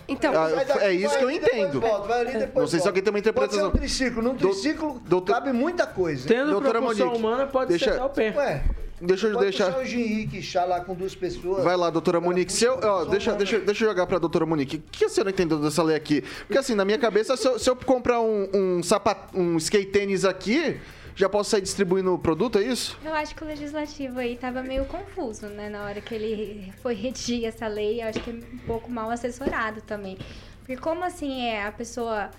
[0.08, 1.78] Então, Ah, daqui, é isso que eu entendo.
[1.80, 2.88] volta, vai ali, depois Não sei se volta.
[2.88, 3.70] alguém tem uma interpretação.
[3.70, 4.22] Pode ser um triciclo.
[4.22, 6.26] Num Do- triciclo doutor- cabe muita coisa.
[6.26, 8.32] Tendo Doutora propulsão Monique, humana, pode deixa- sentar o pé.
[8.34, 8.64] Ué,
[9.00, 9.78] deixa eu Pode deixar.
[9.78, 11.62] o chá lá com duas pessoas.
[11.62, 12.50] Vai lá, doutora Monique.
[12.50, 13.38] Se eu, ó, deixa, né?
[13.38, 14.78] deixa, deixa eu jogar pra doutora Monique.
[14.78, 16.22] O que você não entendeu dessa lei aqui?
[16.46, 19.90] Porque assim, na minha cabeça, se eu, se eu comprar um, um, sapat, um skate
[19.92, 20.80] tênis aqui,
[21.14, 22.98] já posso sair distribuindo o produto, é isso?
[23.04, 25.68] Eu acho que o legislativo aí tava meio confuso, né?
[25.68, 29.10] Na hora que ele foi redigir essa lei, eu acho que é um pouco mal
[29.10, 30.16] assessorado também.
[30.60, 32.30] Porque como assim é, a pessoa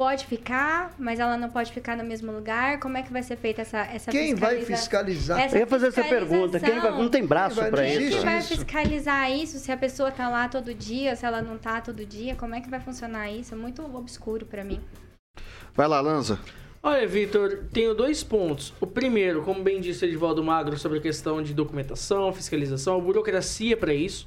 [0.00, 2.78] pode ficar, mas ela não pode ficar no mesmo lugar?
[2.78, 5.40] Como é que vai ser feita essa essa Quem vai fiscaliza- fiscalizar?
[5.40, 6.60] essa Eu ia fazer essa pergunta.
[6.60, 8.02] Quem vai, não tem braço dirigir?
[8.02, 8.16] isso?
[8.18, 9.58] Quem vai fiscalizar isso?
[9.58, 12.60] Se a pessoa tá lá todo dia, se ela não tá todo dia, como é
[12.60, 13.52] que vai funcionar isso?
[13.54, 14.80] É muito obscuro pra mim.
[15.74, 16.38] Vai lá, Lanza.
[16.88, 18.72] Olha, Vitor, tenho dois pontos.
[18.80, 23.92] O primeiro, como bem disse Edivaldo Magro, sobre a questão de documentação, fiscalização, burocracia para
[23.92, 24.26] isso.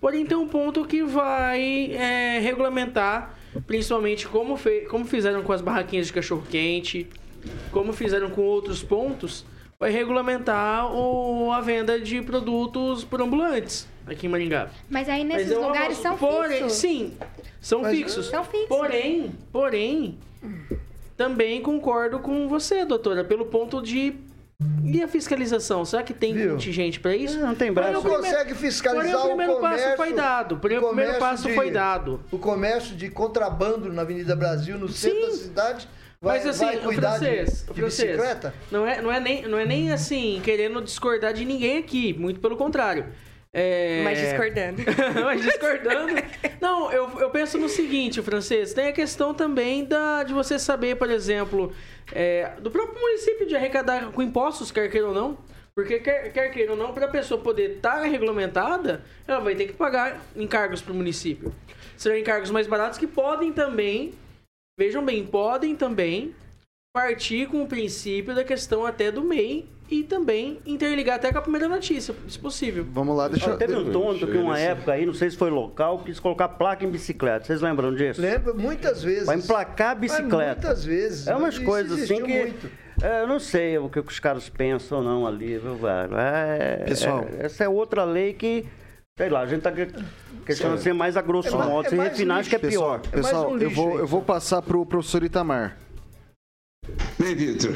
[0.00, 5.60] Porém, tem um ponto que vai é, regulamentar, principalmente como, fe- como fizeram com as
[5.60, 7.06] barraquinhas de cachorro-quente,
[7.70, 9.46] como fizeram com outros pontos,
[9.78, 14.68] vai regulamentar o- a venda de produtos por ambulantes aqui em Maringá.
[14.90, 16.72] Mas aí Mas nesses é uma- lugares são porém, fixos.
[16.72, 17.12] Sim,
[17.60, 18.26] são Mas- fixos.
[18.26, 18.66] São fixos.
[18.66, 20.18] Porém, porém,
[21.16, 24.14] também concordo com você, doutora, pelo ponto de.
[24.84, 25.84] E a fiscalização?
[25.84, 26.50] Será que tem Viu?
[26.52, 27.38] contingente para isso?
[27.40, 27.90] Não tem braço.
[27.90, 29.84] o Não primeiro- consegue fiscalizar porém, o primeiro o comércio.
[29.86, 30.56] passo foi dado.
[30.58, 32.20] Porém, o primeiro passo de- foi dado.
[32.30, 35.88] O comércio de contrabando na Avenida Brasil, no centro da cidade,
[36.20, 38.54] vai, Mas assim, vai cuidar francês, de, de francês, bicicleta?
[38.70, 42.38] Não é, não, é nem, não é nem assim, querendo discordar de ninguém aqui, muito
[42.40, 43.06] pelo contrário.
[43.56, 44.02] É...
[44.02, 44.82] Mas discordando.
[45.24, 46.12] Mas discordando.
[46.60, 48.74] Não, eu, eu penso no seguinte, francês.
[48.74, 51.72] Tem a questão também da, de você saber, por exemplo,
[52.12, 55.38] é, do próprio município de arrecadar com impostos, quer queira ou não.
[55.72, 59.66] Porque quer, quer queira ou não, para a pessoa poder estar regulamentada, ela vai ter
[59.66, 61.54] que pagar encargos para o município.
[61.96, 64.14] Serão encargos mais baratos que podem também,
[64.78, 66.34] vejam bem, podem também
[66.92, 71.42] partir com o princípio da questão até do MEI e também interligar até com a
[71.42, 72.86] primeira notícia, se possível.
[72.90, 75.50] Vamos lá, deixa Ó, Teve um tonto que uma época aí, não sei se foi
[75.50, 77.44] local, quis colocar placa em bicicleta.
[77.44, 78.20] Vocês lembram disso?
[78.20, 78.54] Lembra?
[78.54, 79.26] Muitas vezes.
[79.26, 80.60] Vai emplacar a Mas bicicleta.
[80.66, 81.26] muitas vezes.
[81.26, 82.38] É umas Isso coisas assim que.
[82.38, 82.70] muito.
[83.02, 86.16] é, eu não sei o que os caras pensam ou não ali, viu, velho?
[86.16, 87.26] É, Pessoal.
[87.38, 88.64] é- essa é outra lei que.
[89.16, 89.86] Sei lá, a gente tá que-
[90.44, 91.86] questionando assim mais a grosso É modo.
[91.86, 93.00] é Se mais refinar, acho que é pior.
[93.12, 93.98] É Pessoal, um eu, vou, aí.
[93.98, 95.76] eu vou passar pro professor Itamar.
[97.18, 97.72] Bem, Vitor,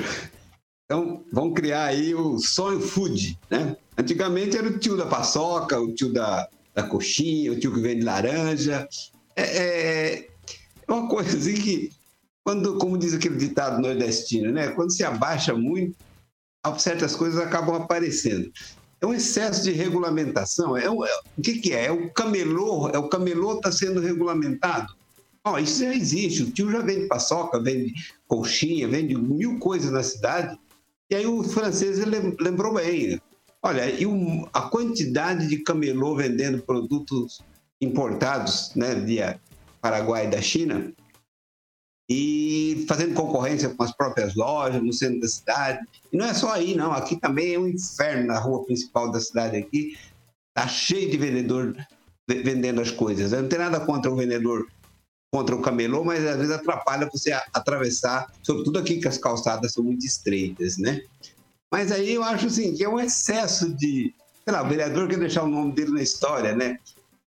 [0.91, 3.77] então vamos criar aí o sonho food, né?
[3.97, 8.03] Antigamente era o tio da paçoca, o tio da, da coxinha, o tio que vende
[8.03, 8.89] laranja.
[9.37, 10.29] É, é-
[10.89, 11.91] é uma coisa assim que,
[12.43, 14.69] quando, como diz aquele ditado nordestino, né?
[14.69, 15.95] Quando se abaixa muito,
[16.79, 18.51] certas coisas acabam aparecendo.
[18.99, 20.75] É um excesso de regulamentação.
[20.75, 21.87] É um- é- o que, que é?
[21.87, 24.95] É o camelô, é o camelô está sendo regulamentado.
[25.45, 26.45] Ó, isso já existe.
[26.45, 27.93] O tio já vende paçoca, vende
[28.27, 30.59] coxinha, vende mil coisas na cidade.
[31.11, 31.99] E aí o francês
[32.39, 33.21] lembrou bem.
[33.63, 34.05] Olha, e
[34.53, 37.41] a quantidade de camelô vendendo produtos
[37.81, 39.41] importados né, via
[39.81, 40.93] Paraguai e da China
[42.11, 45.87] e fazendo concorrência com as próprias lojas no centro da cidade.
[46.13, 46.93] E não é só aí, não.
[46.93, 49.97] Aqui também é um inferno na rua principal da cidade aqui.
[50.55, 51.77] Tá cheio de vendedor
[52.29, 53.33] ve- vendendo as coisas.
[53.33, 54.67] Eu não tem nada contra o vendedor
[55.31, 59.85] contra o camelô, mas às vezes atrapalha você atravessar, sobretudo aqui que as calçadas são
[59.85, 61.03] muito estreitas, né?
[61.71, 64.15] Mas aí eu acho assim, que é um excesso de.
[64.45, 66.79] Sei lá, o vereador quer deixar o nome dele na história, né?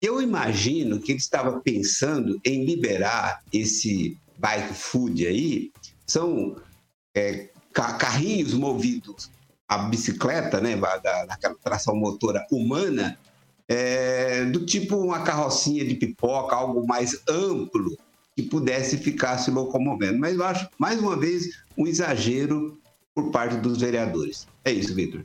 [0.03, 5.73] Eu imagino que ele estava pensando em liberar esse bike food aí.
[6.07, 6.57] São
[7.17, 9.31] é, ca- carrinhos movidos
[9.67, 10.77] a bicicleta, né?
[10.77, 13.19] Da, daquela tração motora humana,
[13.69, 17.97] é, do tipo uma carrocinha de pipoca, algo mais amplo
[18.35, 20.19] que pudesse ficar se locomovendo.
[20.19, 22.79] Mas eu acho, mais uma vez, um exagero
[23.15, 24.47] por parte dos vereadores.
[24.65, 25.23] É isso, Vitor.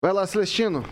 [0.00, 0.84] Vai lá, Celestino.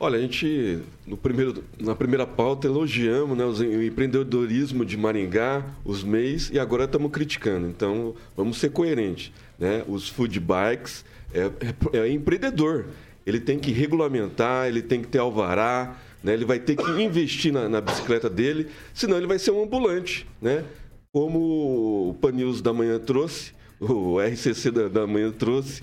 [0.00, 6.02] Olha, a gente, no primeiro, na primeira pauta, elogiamos né, o empreendedorismo de Maringá, os
[6.02, 7.68] MEIs, e agora estamos criticando.
[7.68, 9.32] Então, vamos ser coerentes.
[9.58, 9.84] Né?
[9.86, 11.50] Os food bikes é,
[11.94, 12.86] é- é empreendedor.
[13.26, 16.32] Ele tem que regulamentar, ele tem que ter alvará, né?
[16.32, 20.26] ele vai ter que investir na, na bicicleta dele, senão ele vai ser um ambulante.
[20.40, 20.64] Né?
[21.12, 25.82] Como o Panils da manhã trouxe, o RCC da, da manhã trouxe,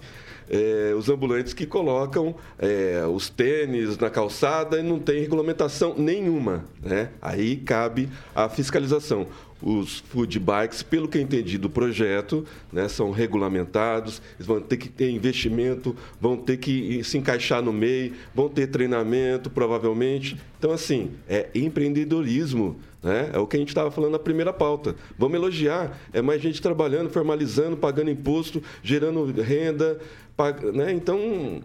[0.49, 6.65] é, os ambulantes que colocam é, os tênis na calçada e não tem regulamentação nenhuma.
[6.81, 7.09] Né?
[7.21, 9.27] Aí cabe a fiscalização.
[9.61, 14.77] Os food bikes, pelo que eu entendi do projeto, né, são regulamentados, eles vão ter
[14.77, 20.35] que ter investimento, vão ter que se encaixar no meio, vão ter treinamento, provavelmente.
[20.57, 22.79] Então, assim, é empreendedorismo.
[23.03, 23.31] Né?
[23.33, 24.95] É o que a gente estava falando na primeira pauta.
[25.17, 25.99] Vamos elogiar.
[26.13, 29.99] É mais gente trabalhando, formalizando, pagando imposto, gerando renda.
[30.73, 30.91] Né?
[30.91, 31.61] Então,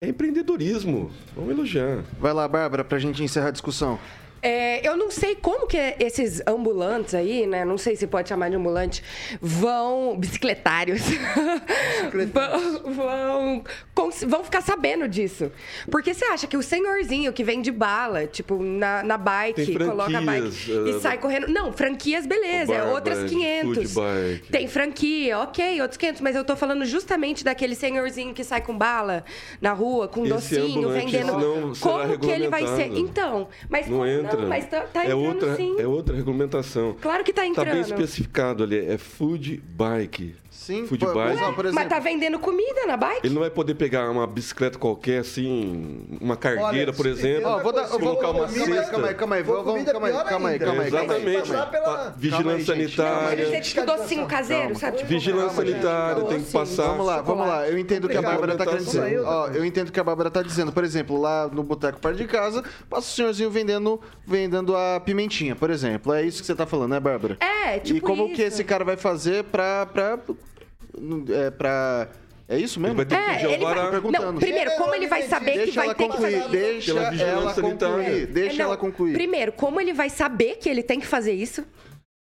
[0.00, 1.10] É empreendedorismo.
[1.36, 2.02] Vamos elogiar.
[2.20, 3.98] Vai lá, Bárbara, pra gente encerrar a discussão.
[4.42, 7.64] É, eu não sei como que esses ambulantes aí, né?
[7.64, 9.02] Não sei se pode chamar de ambulante,
[9.40, 10.16] vão.
[10.18, 11.00] bicicletários.
[12.32, 15.50] vão, vão, cons- vão ficar sabendo disso.
[15.90, 20.20] Porque você acha que o senhorzinho que vende bala, tipo, na, na bike, coloca a
[20.20, 21.46] bike e eh, sai correndo.
[21.48, 23.94] Não, franquias, beleza, é Bárbara, outras 500.
[23.94, 24.48] bike.
[24.50, 28.76] Tem franquia, ok, outros 500, mas eu tô falando justamente daquele senhorzinho que sai com
[28.76, 29.24] bala
[29.60, 31.72] na rua, com Esse docinho, vendendo.
[31.80, 32.92] Como que ele vai ser?
[32.92, 34.02] Então, mas Não
[34.38, 35.76] mas tá, tá é, entrando outra, sim.
[35.78, 36.96] é outra regulamentação.
[37.00, 37.80] Claro que tá Tá bem entrando.
[37.82, 38.78] especificado ali.
[38.78, 40.34] É food bike.
[40.62, 41.36] Sim, food por- bike.
[41.54, 43.20] por exemplo- Mas tá vendendo comida na bike?
[43.26, 47.58] Ele não vai poder pegar uma bicicleta qualquer, assim, uma cargueira, Olha, por exemplo, Ó,
[47.62, 48.90] vou dar- eu vou- colocar uma calma aí, cesta.
[48.92, 50.64] calma aí, calma aí, vamos, comida, calma aí, pior calma aí, ainda.
[50.66, 51.36] calma aí, calma aí, calma aí.
[51.36, 51.70] Exatamente.
[51.72, 52.58] Pela- Vigilância Calma aí.
[52.58, 53.60] Não, sanitária.
[53.60, 55.02] tipo docinho caseiro, sabe?
[55.04, 56.88] Vigilância sanitária tem que passar.
[56.88, 57.68] Vamos lá, vamos lá.
[57.68, 58.22] Eu entendo o que a.
[58.22, 59.20] Bárbara tá querendo dizer.
[59.24, 60.72] Ó, eu entendo o que a Bárbara tá dizendo.
[60.72, 65.56] Por exemplo, lá no boteco perto de casa, passa o senhorzinho vendendo, vendendo a pimentinha,
[65.56, 66.12] por exemplo.
[66.14, 67.36] É isso que você tá falando, né, Bárbara?
[67.40, 68.34] É, tipo E como isso.
[68.36, 69.86] que esse cara vai fazer pra...
[69.86, 70.18] pra
[71.30, 72.08] é, pra...
[72.48, 73.00] É isso mesmo?
[73.00, 73.90] Ele vai ter que É, pedir ele vai...
[73.90, 74.32] perguntando.
[74.32, 76.90] Não, primeiro, como ele vai saber que Deixa vai ela ter que concluir, fazer deixa
[76.92, 79.12] ela concluir, deixa É, não, ela concluir.
[79.14, 81.64] Primeiro, como ele vai saber que ele tem que fazer isso?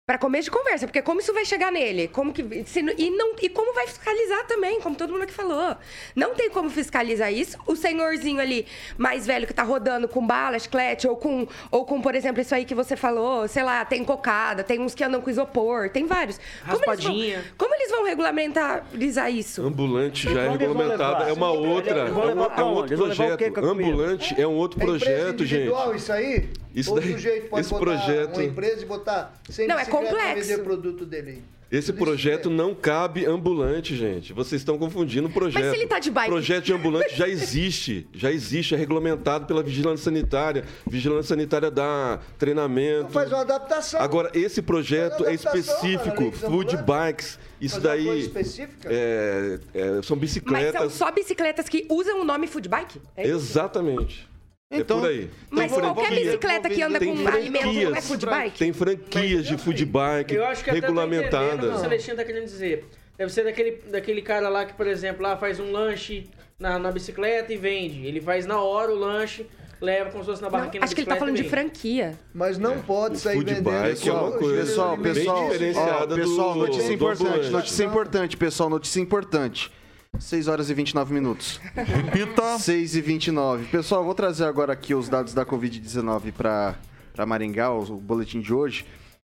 [0.09, 2.07] Pra começo de conversa, porque como isso vai chegar nele?
[2.07, 5.33] Como que se não- e não e como vai fiscalizar também, como todo mundo aqui
[5.33, 5.75] falou.
[6.15, 7.57] Não tem como fiscalizar isso.
[7.67, 8.65] O senhorzinho ali
[8.97, 12.55] mais velho que tá rodando com bala, chiclete ou com ou com, por exemplo, isso
[12.55, 16.05] aí que você falou, sei lá, tem cocada, tem uns que andam com isopor, tem
[16.05, 16.37] vários.
[16.37, 17.43] Como eles vão- Raspadinha.
[17.57, 19.61] Como eles vão regulamentarizar isso?
[19.61, 21.27] Ambulante já é levar?
[21.27, 21.99] É uma outra.
[21.99, 23.59] É um, é um outro projeto.
[23.61, 25.53] Ambulante é um outro É projeto, gente.
[25.63, 26.47] individual isso aí?
[26.77, 29.79] Isso Ou daí- o sujeito pode esse botar projeto- uma empresa e botar 100 Não,
[29.79, 30.47] é complexo.
[30.47, 31.43] vender produto dele?
[31.69, 34.31] Esse projeto não cabe ambulante, gente.
[34.31, 35.61] Vocês estão confundindo o projeto.
[35.61, 36.29] Mas se ele tá de bike?
[36.29, 38.07] Projeto de ambulante já existe.
[38.13, 40.63] Já existe, é regulamentado pela Vigilância Sanitária.
[40.89, 42.99] Vigilância Sanitária dá treinamento.
[42.99, 43.99] Então faz uma adaptação.
[43.99, 47.37] Agora, esse projeto é específico, food bikes.
[47.59, 48.89] Isso Fazer uma coisa daí específica?
[48.89, 50.79] é, é, são Mas bicicletas.
[50.81, 53.01] são só bicicletas que usam o nome food bike?
[53.17, 53.35] É isso?
[53.35, 54.25] Exatamente.
[54.69, 55.29] Então- é por aí.
[55.49, 58.57] Mas qualquer bicicleta que anda com alimento não é food bike?
[58.59, 61.79] Tem franquias de food bike Eu acho que entendendo o que o regulamentadas.
[61.81, 62.85] Celestino tá querendo dizer.
[63.17, 66.91] Deve ser daquele, daquele cara lá que, por exemplo, lá faz um lanche na, na
[66.91, 68.05] bicicleta e vende.
[68.05, 69.47] Ele faz na hora o lanche,
[69.81, 72.19] leva como se fosse na Não, barraquinha acho que ele tá falando de franquia.
[72.33, 76.17] Mas não pode sair food vendendo bike é uma coisa Pessoal, bem pessoal, diferenciada ó,
[76.17, 77.49] pessoal, do- notícia do importante, ambulante.
[77.51, 79.71] notícia importante, pessoal, notícia importante.
[80.19, 81.59] 6 horas e 29 minutos.
[81.75, 82.57] Repita.
[82.59, 83.65] 6 e 29.
[83.65, 88.85] Pessoal, vou trazer agora aqui os dados da Covid-19 para Maringá, o boletim de hoje.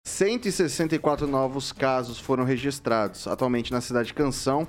[0.05, 4.67] 164 novos casos foram registrados atualmente na cidade de Canção,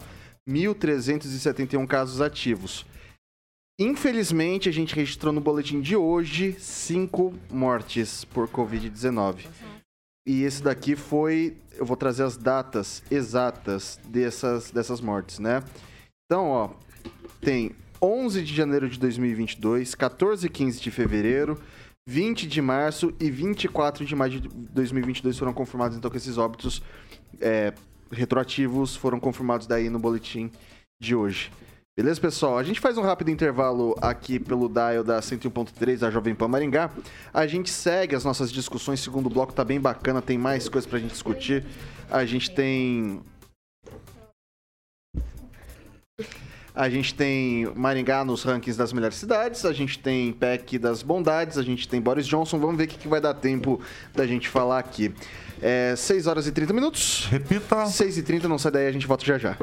[0.49, 2.87] 1.371 casos ativos.
[3.79, 9.47] Infelizmente, a gente registrou no boletim de hoje cinco mortes por Covid-19.
[10.27, 11.59] E esse daqui foi.
[11.77, 15.63] Eu vou trazer as datas exatas dessas, dessas mortes, né?
[16.27, 16.71] Então, ó,
[17.41, 17.71] tem
[18.03, 21.57] 11 de janeiro de 2022, 14 e 15 de fevereiro,
[22.09, 26.83] 20 de março e 24 de maio de 2022 foram confirmados, então, que esses óbitos
[27.41, 27.73] é,
[28.11, 30.51] retroativos foram confirmados daí no boletim
[31.01, 31.53] de hoje.
[31.97, 32.59] Beleza, pessoal?
[32.59, 36.91] A gente faz um rápido intervalo aqui pelo dial da 101.3 da Jovem Pan Maringá.
[37.33, 39.01] A gente segue as nossas discussões.
[39.01, 41.65] Segundo bloco tá bem bacana, tem mais coisas pra gente discutir.
[42.11, 43.23] A gente tem
[46.77, 51.57] A gente tem Maringá nos rankings das melhores cidades, a gente tem PEC das bondades,
[51.57, 52.59] a gente tem Boris Johnson.
[52.59, 53.81] Vamos ver o que, que vai dar tempo
[54.15, 55.11] da gente falar aqui.
[55.63, 57.29] É 6 horas e 30 minutos.
[57.31, 57.87] Repita.
[57.87, 59.57] 6 e 30, não sai daí, a gente volta já já.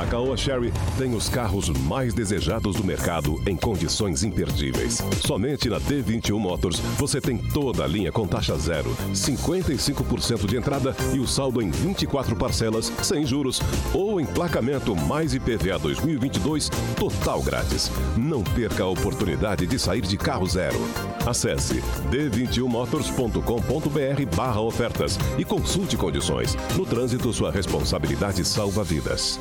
[0.00, 5.02] A Caoa Sherry tem os carros mais desejados do mercado em condições imperdíveis.
[5.20, 10.96] Somente na D21 Motors você tem toda a linha com taxa zero, 55% de entrada
[11.12, 13.60] e o saldo em 24 parcelas sem juros
[13.92, 17.90] ou emplacamento mais IPVA 2022 total grátis.
[18.16, 20.78] Não perca a oportunidade de sair de carro zero.
[21.26, 26.56] Acesse d21motors.com.br barra ofertas e consulte condições.
[26.74, 29.38] No trânsito, sua responsabilidade salva vidas.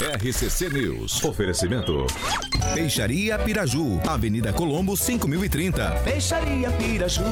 [0.00, 1.24] RCC News.
[1.24, 2.06] Oferecimento.
[2.72, 5.90] Peixaria Piraju, Avenida Colombo 5030.
[6.04, 7.24] Peixaria Piraju.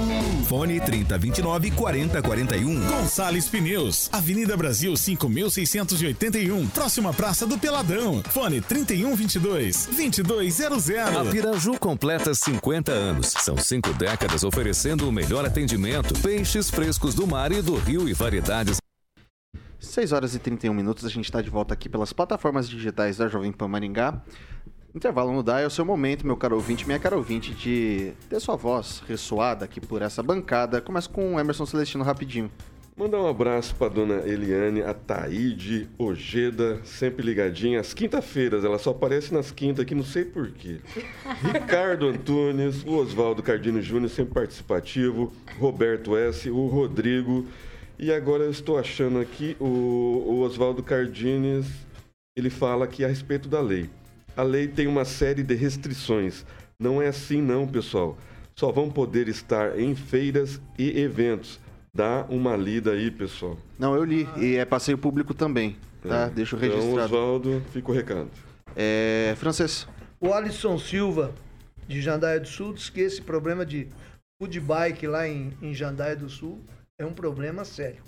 [0.48, 2.86] Fone 3029 4041.
[2.88, 8.20] Gonçalves Pneus, Avenida Brasil 5681, próxima Praça do Peladão.
[8.30, 10.90] Fone 3122 2200.
[10.90, 13.28] A Piraju completa 50 anos.
[13.28, 18.12] São cinco décadas oferecendo o melhor atendimento, peixes frescos do mar e do rio e
[18.12, 18.78] variedades
[19.79, 23.29] 6 horas e 31 minutos, a gente está de volta aqui pelas plataformas digitais da
[23.29, 24.22] Jovem Pan Maringá.
[24.95, 28.41] Intervalo no DAI é o seu momento, meu caro ouvinte, minha cara ouvinte, de ter
[28.41, 30.81] sua voz ressoada aqui por essa bancada.
[30.81, 32.51] Começa com o Emerson Celestino rapidinho.
[32.97, 37.79] Mandar um abraço para dona Eliane, a Taíde, Ojeda, sempre ligadinha.
[37.79, 40.79] Às quinta-feiras, ela só aparece nas quintas aqui, não sei porquê.
[41.53, 45.31] Ricardo Antunes, o Oswaldo Cardino Júnior, sempre participativo.
[45.59, 47.47] Roberto S., o Rodrigo.
[47.99, 51.66] E agora eu estou achando aqui o, o Oswaldo Cardines,
[52.36, 53.88] ele fala aqui a respeito da lei.
[54.36, 56.44] A lei tem uma série de restrições.
[56.78, 58.18] Não é assim não, pessoal.
[58.55, 61.59] Só vão poder estar em feiras e eventos.
[61.94, 63.57] Dá uma lida aí, pessoal.
[63.78, 66.26] Não, eu li, e é passeio público também, tá?
[66.26, 66.30] É.
[66.30, 67.14] Deixa eu Então, registrado.
[67.14, 68.30] Oswaldo, fica o recado.
[68.76, 69.88] É, francês.
[70.20, 71.32] O Alisson Silva,
[71.88, 73.88] de Jandaia do Sul, diz que esse problema de
[74.38, 76.61] food bike lá em, em Jandaia do Sul
[76.99, 78.03] é um problema sério.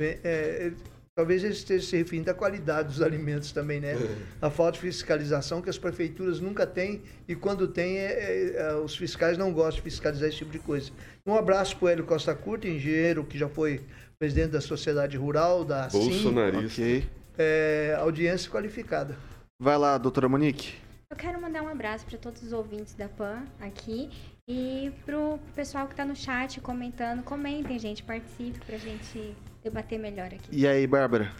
[0.00, 0.72] É, é,
[1.16, 3.94] talvez ele esteja se referindo à qualidade dos alimentos também, né?
[4.40, 8.74] A falta de fiscalização que as prefeituras nunca têm e quando tem, é, é, é,
[8.74, 10.90] os fiscais não gostam de fiscalizar esse tipo de coisa.
[11.26, 13.80] Um abraço para o Hélio Costa Curta, engenheiro que já foi
[14.18, 15.98] presidente da Sociedade Rural, da SIM.
[15.98, 16.82] Bolsonarista.
[16.82, 17.08] Ok.
[17.36, 19.16] É, audiência qualificada.
[19.60, 20.74] Vai lá, doutora Monique.
[21.10, 24.10] Eu quero mandar um abraço para todos os ouvintes da PAN aqui
[24.46, 27.22] e pro pessoal que tá no chat comentando.
[27.22, 30.48] Comentem, gente, participe pra gente debater melhor aqui.
[30.50, 31.32] E aí, Bárbara?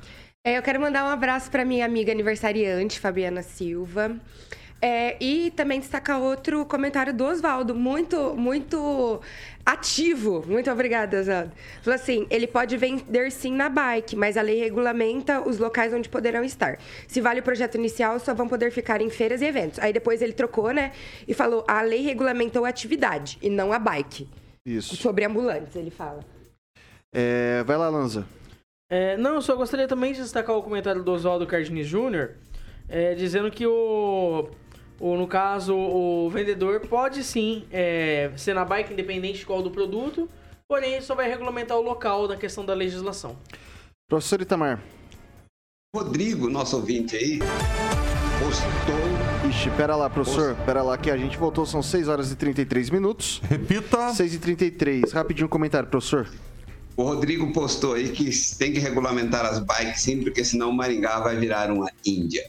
[0.46, 4.16] É, eu quero mandar um abraço para minha amiga aniversariante, Fabiana Silva.
[4.80, 9.20] É, e também destacar outro comentário do Oswaldo, muito, muito
[9.64, 10.44] ativo.
[10.46, 11.52] Muito obrigada, Oswaldo.
[11.80, 16.08] Falou assim: ele pode vender sim na bike, mas a lei regulamenta os locais onde
[16.08, 16.78] poderão estar.
[17.08, 19.78] Se vale o projeto inicial, só vão poder ficar em feiras e eventos.
[19.78, 20.92] Aí depois ele trocou, né?
[21.26, 24.28] E falou: a lei regulamentou a atividade e não a bike.
[24.66, 24.96] Isso.
[24.96, 26.24] Sobre ambulantes, ele fala.
[27.12, 28.26] É, vai lá, Lanza.
[28.90, 32.32] É, não, eu só gostaria também de destacar o comentário do Oswaldo Cardini Jr.,
[32.88, 34.50] é, dizendo que o,
[35.00, 39.70] o, no caso, o vendedor pode sim é, ser na bike, independente de qual do
[39.70, 40.28] produto,
[40.68, 43.36] porém só vai regulamentar o local na questão da legislação.
[44.08, 44.82] Professor Itamar.
[45.94, 47.38] Rodrigo, nosso ouvinte aí,
[48.40, 49.48] postou.
[49.48, 50.56] Ixi, pera lá, professor.
[50.66, 53.40] Pera lá que a gente voltou, são 6 horas e 33 minutos.
[53.48, 54.12] Repita.
[54.12, 55.12] 6 e 33.
[55.12, 56.28] Rapidinho um comentário, professor.
[56.96, 61.36] O Rodrigo postou aí que tem que regulamentar as bikes sim, porque senão Maringá vai
[61.36, 62.46] virar uma Índia.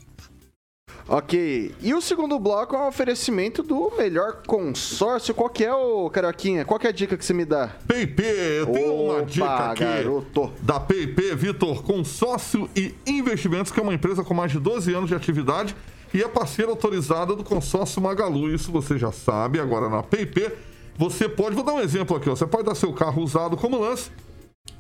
[1.08, 1.76] Ok.
[1.82, 5.36] E o segundo bloco é um oferecimento do melhor consórcio.
[5.36, 6.66] Qual que é, ô Carioquinha?
[6.66, 7.70] Qual que é a dica que você me dá?
[7.88, 10.51] PIP, eu tenho uma Opa, dica aqui garoto.
[10.64, 15.10] da PIP, Vitor, Consórcio e Investimentos, que é uma empresa com mais de 12 anos
[15.10, 15.76] de atividade
[16.12, 18.51] e é parceira autorizada do consórcio Magalu.
[18.51, 19.60] Isso você já sabe.
[19.60, 20.51] Agora na PIP,
[20.97, 23.80] você pode, vou dar um exemplo aqui, ó, você pode dar seu carro usado como
[23.80, 24.10] lance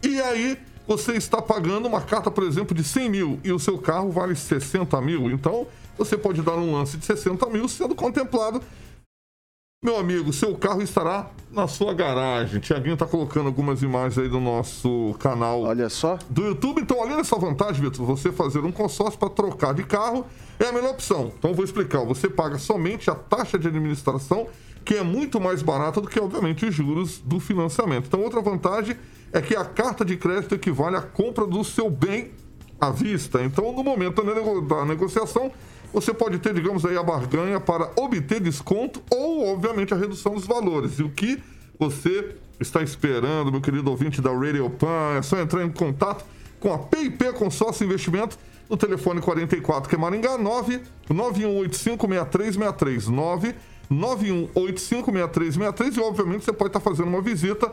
[0.01, 0.57] e aí
[0.87, 4.35] você está pagando uma carta, por exemplo, de 100 mil e o seu carro vale
[4.35, 5.29] 60 mil.
[5.29, 5.67] Então
[5.97, 8.61] você pode dar um lance de 60 mil sendo contemplado.
[9.85, 12.59] Meu amigo, seu carro estará na sua garagem.
[12.59, 15.61] Tiaguinho está colocando algumas imagens aí do nosso canal.
[15.61, 16.17] Olha só.
[16.27, 16.81] Do YouTube.
[16.81, 20.25] Então, além dessa vantagem, Vitor, você fazer um consórcio para trocar de carro
[20.59, 21.31] é a melhor opção.
[21.37, 22.03] Então, eu vou explicar.
[22.03, 24.47] Você paga somente a taxa de administração,
[24.83, 28.07] que é muito mais barata do que, obviamente, os juros do financiamento.
[28.07, 28.97] Então, outra vantagem
[29.31, 32.31] é que a carta de crédito equivale à compra do seu bem
[32.79, 33.43] à vista.
[33.43, 35.51] Então, no momento da nego- da negociação,
[35.93, 40.45] você pode ter, digamos aí, a barganha para obter desconto ou, obviamente, a redução dos
[40.45, 40.99] valores.
[40.99, 41.41] E o que
[41.79, 46.25] você está esperando, meu querido ouvinte da Radio Pan, é só entrar em contato
[46.59, 48.37] com a PIP Consórcio Investimento
[48.69, 53.55] no telefone 44, que é Maringá, 9 91856363, 9
[53.91, 57.71] 91856363 e, obviamente, você pode estar fazendo uma visita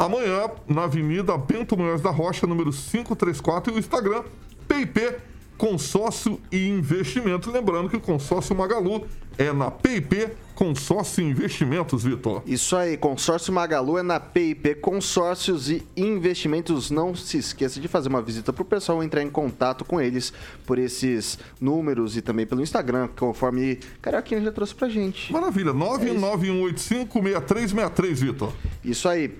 [0.00, 4.22] amanhã na Avenida Bento Munhoz da Rocha, número 534 e o Instagram
[4.66, 5.16] PIP
[5.58, 7.50] Consórcio e Investimento.
[7.50, 12.42] Lembrando que o consórcio Magalu é na PIP Consórcio e Investimentos, Vitor.
[12.46, 16.90] Isso aí, consórcio Magalu é na PIP Consórcios e Investimentos.
[16.90, 20.32] Não se esqueça de fazer uma visita para o pessoal entrar em contato com eles
[20.64, 25.30] por esses números e também pelo Instagram, conforme Carioquinha já trouxe pra gente.
[25.30, 28.50] Maravilha, 991856363, Vitor.
[28.82, 29.36] Isso aí.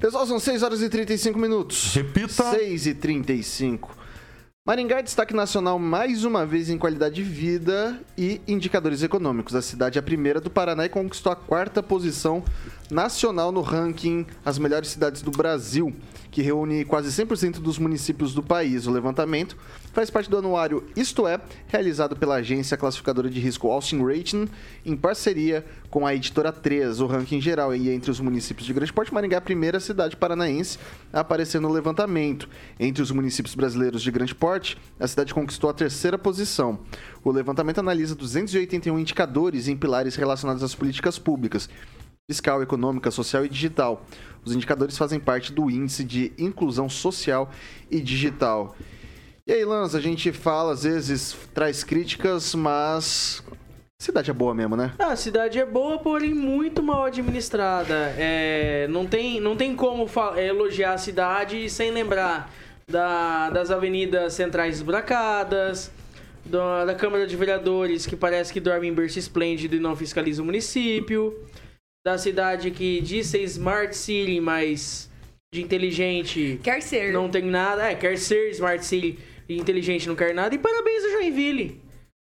[0.00, 1.94] Pessoal, são 6 horas e 35 minutos.
[1.94, 2.52] Repita.
[2.52, 3.94] 6 e 35.
[4.66, 9.54] Maringá é destaque nacional mais uma vez em qualidade de vida e indicadores econômicos.
[9.54, 12.42] A cidade é a primeira do Paraná e conquistou a quarta posição
[12.90, 15.94] nacional no ranking As Melhores Cidades do Brasil,
[16.30, 18.86] que reúne quase 100% dos municípios do país.
[18.86, 19.56] O levantamento
[19.92, 24.48] faz parte do anuário Isto É, realizado pela agência classificadora de risco Austin Rating,
[24.86, 27.00] em parceria com a editora 3.
[27.00, 30.16] O ranking geral e entre os municípios de Grande Porte, Maringá é a primeira cidade
[30.16, 30.78] paranaense
[31.12, 32.48] a aparecer no levantamento.
[32.78, 36.78] Entre os municípios brasileiros de Grande Porte, a cidade conquistou a terceira posição.
[37.24, 41.68] O levantamento analisa 281 indicadores em pilares relacionados às políticas públicas
[42.30, 44.06] fiscal, econômica, social e digital.
[44.44, 47.50] Os indicadores fazem parte do índice de inclusão social
[47.90, 48.76] e digital.
[49.44, 53.42] E aí, Lanza, a gente fala, às vezes traz críticas, mas
[53.98, 54.94] cidade é boa mesmo, né?
[54.96, 58.14] Ah, a cidade é boa, porém muito mal administrada.
[58.16, 62.48] É, não, tem, não tem como elogiar a cidade sem lembrar
[62.88, 65.90] da, das avenidas centrais esbracadas,
[66.46, 70.40] da, da Câmara de Vereadores que parece que dorme em berço esplêndido e não fiscaliza
[70.40, 71.36] o município
[72.10, 75.08] da cidade que diz ser Smart City, mas
[75.52, 76.60] de inteligente.
[76.62, 77.12] Quer ser.
[77.12, 77.90] Não tem nada.
[77.90, 80.54] É, quer ser Smart City e inteligente não quer nada.
[80.54, 81.80] E parabéns a Joinville,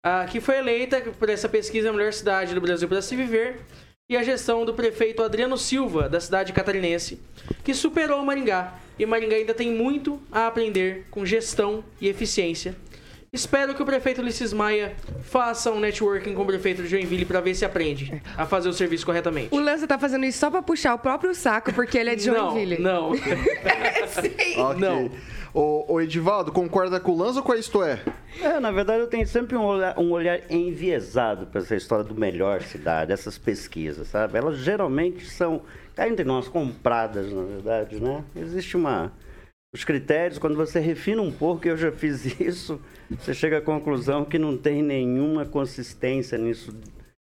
[0.04, 3.60] ah, que foi eleita por essa pesquisa a melhor cidade do Brasil para se viver.
[4.08, 7.20] E a gestão do prefeito Adriano Silva, da cidade catarinense,
[7.62, 8.76] que superou Maringá.
[8.98, 12.74] E Maringá ainda tem muito a aprender com gestão e eficiência
[13.32, 17.40] Espero que o prefeito Ulisses Maia faça um networking com o prefeito de Joinville para
[17.40, 19.54] ver se aprende a fazer o serviço corretamente.
[19.54, 22.24] O Lança tá fazendo isso só para puxar o próprio saco, porque ele é de
[22.24, 22.78] Joinville.
[22.78, 23.16] Não, não.
[24.08, 24.60] Sim.
[24.60, 24.80] Okay.
[24.80, 25.10] Não.
[25.54, 28.00] O, o, Edivaldo, concorda com o Lanza ou com a Isto É?
[28.40, 32.16] É, na verdade eu tenho sempre um olhar, um olhar enviesado para essa história do
[32.16, 34.38] melhor cidade, essas pesquisas, sabe?
[34.38, 35.62] Elas geralmente são,
[35.94, 38.24] cá entre nós, compradas, na verdade, né?
[38.34, 39.12] Existe uma...
[39.72, 44.24] Os critérios, quando você refina um pouco, eu já fiz isso, você chega à conclusão
[44.24, 46.74] que não tem nenhuma consistência nisso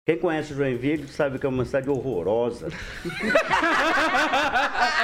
[0.06, 2.68] quem conhece Joinville sabe que é uma cidade horrorosa.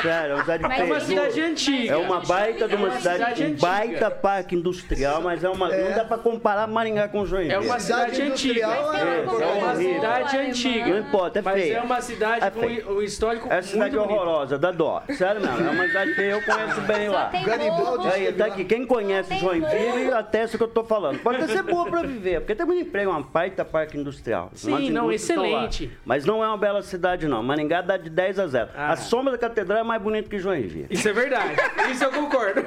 [0.01, 1.93] Sério, é uma cidade É uma cidade antiga.
[1.93, 5.49] É uma baita de uma é uma cidade, cidade um baita parque industrial, mas é
[5.49, 5.89] uma, É.
[5.89, 7.53] não dá pra comparar Maringá com Joinville.
[7.53, 8.61] É uma cidade antiga.
[8.61, 9.23] industrial, É, É
[9.65, 10.87] uma cidade antiga.
[10.87, 11.79] Não importa, é Mas feia.
[11.79, 12.61] é uma cidade É com
[12.93, 14.23] o histórico É cidade muito bonito.
[14.23, 15.03] horrorosa, dá dó.
[15.19, 17.29] Sério mesmo, é uma cidade feia, eu conheço bem lá.
[17.45, 21.19] Garibaldi Aí, tá aqui, quem conhece Tem Joinville atesta o que eu tô falando.
[21.19, 24.49] Pode até ser boa pra viver, porque tem muito emprego, é uma baita parque industrial.
[24.55, 25.45] Sim, não, estão lá.
[25.67, 25.91] excelente.
[26.05, 27.43] Mas não é uma bela cidade, não.
[27.43, 28.71] Maringá dá de 10 a 0.
[28.75, 28.93] Ah.
[28.93, 30.87] A sombra da catedral é mais bonita que Joinville.
[30.91, 31.55] Isso é verdade.
[31.91, 32.61] Isso eu concordo.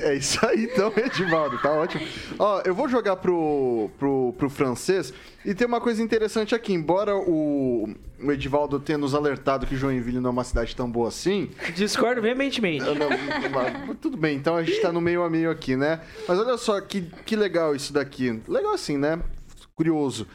[0.00, 2.06] É isso aí, então, Edivaldo, tá ótimo.
[2.38, 5.12] Ó, eu vou jogar pro, pro, pro francês
[5.44, 6.72] e tem uma coisa interessante aqui.
[6.72, 7.88] Embora o,
[8.22, 12.22] o Edivaldo tenha nos alertado que Joinville não é uma cidade tão boa assim, Discordo
[12.22, 12.84] veementemente.
[12.86, 13.08] eu não-
[13.52, 16.00] mas tudo bem, então a gente tá no meio a meio aqui, né?
[16.26, 18.40] Mas olha só que, que legal isso daqui.
[18.48, 19.20] Legal assim, né?
[19.74, 20.26] Curioso.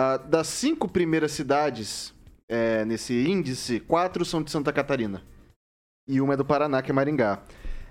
[0.00, 2.14] Ah, das cinco primeiras cidades
[2.48, 5.20] é, nesse índice, quatro são de Santa Catarina.
[6.08, 7.40] E uma é do Paraná, que é Maringá.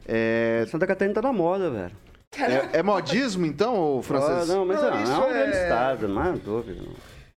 [0.05, 1.91] É, Santa Catarina tá na moda, velho.
[2.73, 4.47] é, é modismo, então, ô, Ah, francês?
[4.47, 6.81] não, mas Não, não, isso é um é- estado, não há dúvida.
[6.81, 6.93] Não.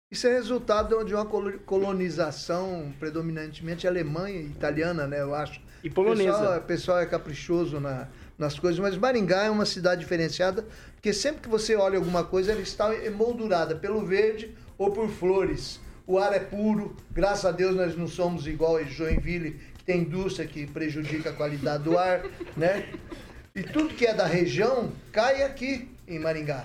[0.09, 5.21] Isso é resultado de uma colo- colonização predominantemente alemã e italiana, né?
[5.21, 5.61] Eu acho.
[5.83, 6.33] E O polonesa.
[6.39, 8.07] pessoal, o pessoal é caprichoso na-
[8.41, 10.65] nas coisas, mas Maringá é uma cidade diferenciada,
[10.95, 15.79] porque sempre que você olha alguma coisa, ela está emoldurada pelo verde ou por flores.
[16.07, 20.01] O ar é puro, graças a Deus nós não somos igual a Joinville, que tem
[20.01, 22.23] indústria que prejudica a qualidade do ar,
[22.57, 22.87] né?
[23.55, 26.65] E tudo que é da região cai aqui em Maringá.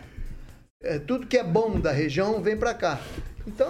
[0.81, 3.01] É, tudo que é bom da região vem para cá.
[3.45, 3.69] Então,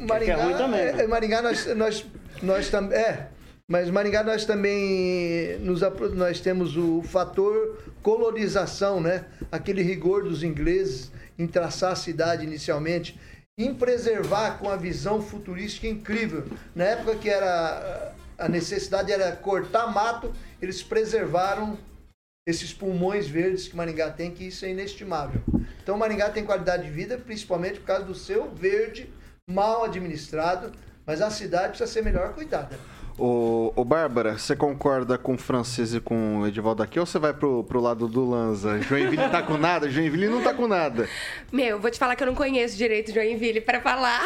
[0.00, 1.04] Maringá, ruim também, é- né?
[1.04, 2.06] é, Maringá nós, nós,
[2.42, 2.98] nós também.
[2.98, 3.28] É,
[3.68, 5.80] mas Maringá nós também nos,
[6.14, 9.24] nós temos o fator colonização, né?
[9.50, 13.18] Aquele rigor dos ingleses em traçar a cidade inicialmente,
[13.56, 16.44] em preservar com a visão futurística incrível.
[16.74, 21.78] Na época que era a necessidade era cortar mato, eles preservaram
[22.46, 25.40] esses pulmões verdes que Maringá tem, que isso é inestimável.
[25.82, 29.08] Então Maringá tem qualidade de vida, principalmente por causa do seu verde
[29.48, 30.72] mal administrado,
[31.06, 32.78] mas a cidade precisa ser melhor cuidada.
[33.18, 37.34] Ô, Bárbara, você concorda com o francês e com o Edivaldo aqui ou você vai
[37.34, 38.80] pro, pro lado do Lanza?
[38.80, 39.90] Joinville tá com nada?
[39.90, 41.06] Joinville não tá com nada.
[41.52, 44.22] Meu, vou te falar que eu não conheço direito Joinville pra falar.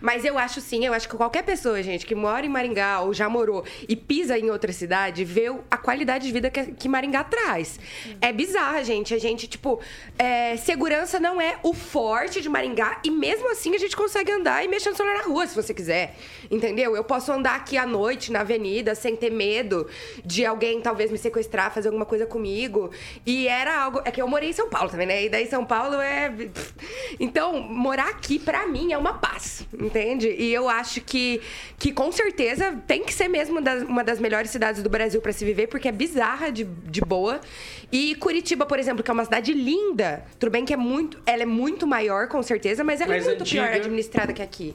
[0.00, 3.14] Mas eu acho sim, eu acho que qualquer pessoa, gente, que mora em Maringá ou
[3.14, 7.22] já morou e pisa em outra cidade, vê a qualidade de vida que, que Maringá
[7.22, 7.78] traz.
[8.20, 9.14] É bizarra, gente.
[9.14, 9.80] A gente, tipo,
[10.18, 14.64] é, segurança não é o forte de Maringá e mesmo assim a gente consegue andar
[14.64, 16.16] e mexer no celular na rua, se você quiser.
[16.50, 16.96] Entendeu?
[16.96, 19.86] Eu posso andar aqui à noite noite na avenida, sem ter medo
[20.24, 22.90] de alguém talvez me sequestrar, fazer alguma coisa comigo.
[23.26, 24.00] E era algo.
[24.04, 25.24] É que eu morei em São Paulo também, né?
[25.24, 26.32] E daí São Paulo é.
[27.18, 30.28] Então, morar aqui, pra mim, é uma paz, entende?
[30.28, 31.40] E eu acho que,
[31.78, 33.58] que com certeza tem que ser mesmo
[33.88, 37.40] uma das melhores cidades do Brasil pra se viver, porque é bizarra de, de boa.
[37.92, 41.18] E Curitiba, por exemplo, que é uma cidade linda, tudo bem que é muito.
[41.26, 43.76] Ela é muito maior, com certeza, mas ela Mais é muito pior antiga.
[43.76, 44.74] administrada que aqui.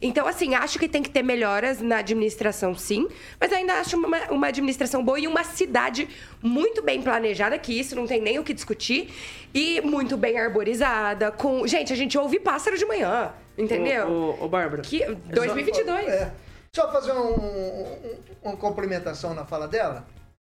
[0.00, 3.08] Então, assim, acho que tem que ter melhoras na administração, sim,
[3.40, 6.08] mas ainda acho uma, uma administração boa e uma cidade
[6.42, 9.08] muito bem planejada, que isso não tem nem o que discutir,
[9.54, 11.66] e muito bem arborizada, com...
[11.66, 14.08] Gente, a gente ouve pássaro de manhã, entendeu?
[14.08, 14.82] Ô, ô, Bárbara.
[14.82, 16.08] Que 2022.
[16.08, 16.32] É.
[16.74, 17.98] Só fazer um- um-
[18.42, 20.06] uma complementação na fala dela.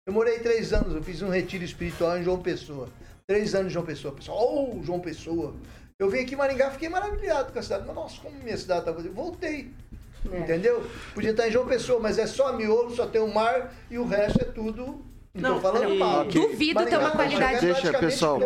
[0.05, 2.89] Eu morei três anos, eu fiz um retiro espiritual em João Pessoa.
[3.27, 4.13] Três anos em João Pessoa.
[4.13, 5.53] Pessoal, oh, João Pessoa.
[6.01, 7.85] Eu vim aqui em Maringá, fiquei maravilhado com a cidade.
[7.85, 9.13] Nossa, como minha cidade tá bonita.
[9.13, 9.69] Voltei.
[10.25, 10.83] Entendeu?
[11.13, 14.05] Podia estar em João Pessoa, mas é só miolo, só tem o mar e o
[14.07, 15.05] resto é tudo.
[15.33, 16.25] Não, tô falando mal.
[16.25, 18.39] Duvido ter uma qualidade- Deixa, praticamente pessoal,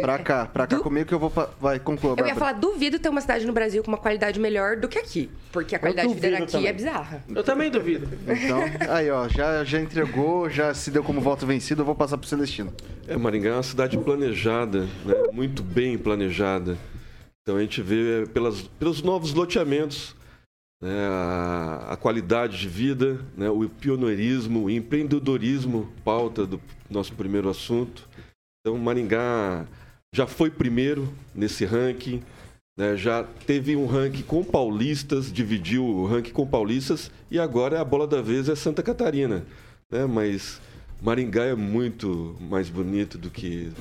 [0.00, 1.30] pra cá, pra cá comigo que eu vou.
[1.30, 2.38] pra- Vai, conclua, Eu ia Bárbara.
[2.38, 5.30] falar, duvido ter uma cidade no Brasil com uma qualidade melhor do que aqui.
[5.52, 6.68] Porque a qualidade de vida duvido daqui também.
[6.68, 7.24] é bizarra.
[7.28, 8.08] Eu também duvido.
[8.26, 8.60] Então,
[8.92, 12.26] aí, ó, já, já entregou, já se deu como voto vencido, eu vou passar pro
[12.26, 12.72] Celestino.
[13.06, 15.14] É, Maringá é uma cidade planejada, né?
[15.32, 16.76] muito bem planejada.
[17.42, 20.14] Então a gente vê pelas, pelos novos loteamentos
[20.82, 21.06] né?
[21.08, 23.48] a, a qualidade de vida, né?
[23.48, 28.08] o pioneirismo, o empreendedorismo, pauta do nosso primeiro assunto.
[28.60, 29.66] Então Maringá
[30.14, 32.22] já foi primeiro nesse ranking,
[32.76, 32.96] né?
[32.96, 38.06] já teve um ranking com paulistas, dividiu o ranking com paulistas e agora a bola
[38.06, 39.46] da vez é Santa Catarina.
[39.90, 40.04] Né?
[40.06, 40.60] Mas
[41.00, 43.72] Maringá é muito mais bonito do que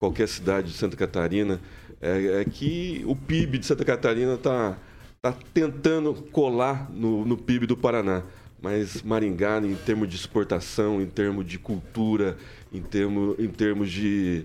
[0.00, 1.60] qualquer cidade de Santa Catarina.
[2.04, 4.76] É, é que o PIB de Santa Catarina está
[5.22, 8.22] tá tentando colar no, no PIB do Paraná.
[8.60, 12.36] Mas Maringá, em termos de exportação, em termos de cultura,
[12.72, 14.44] em termos, em termos de,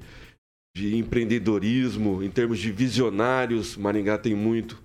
[0.75, 4.81] de empreendedorismo, em termos de visionários, Maringá tem muito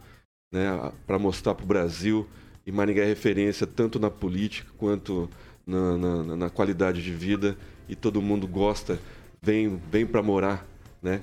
[0.53, 2.27] né, para mostrar para o Brasil.
[2.67, 5.31] E Maringá é referência tanto na política quanto
[5.67, 7.57] na, na- na qualidade de vida.
[7.89, 8.99] E todo mundo gosta,
[9.43, 10.67] vem, vem para morar,
[11.03, 11.21] né?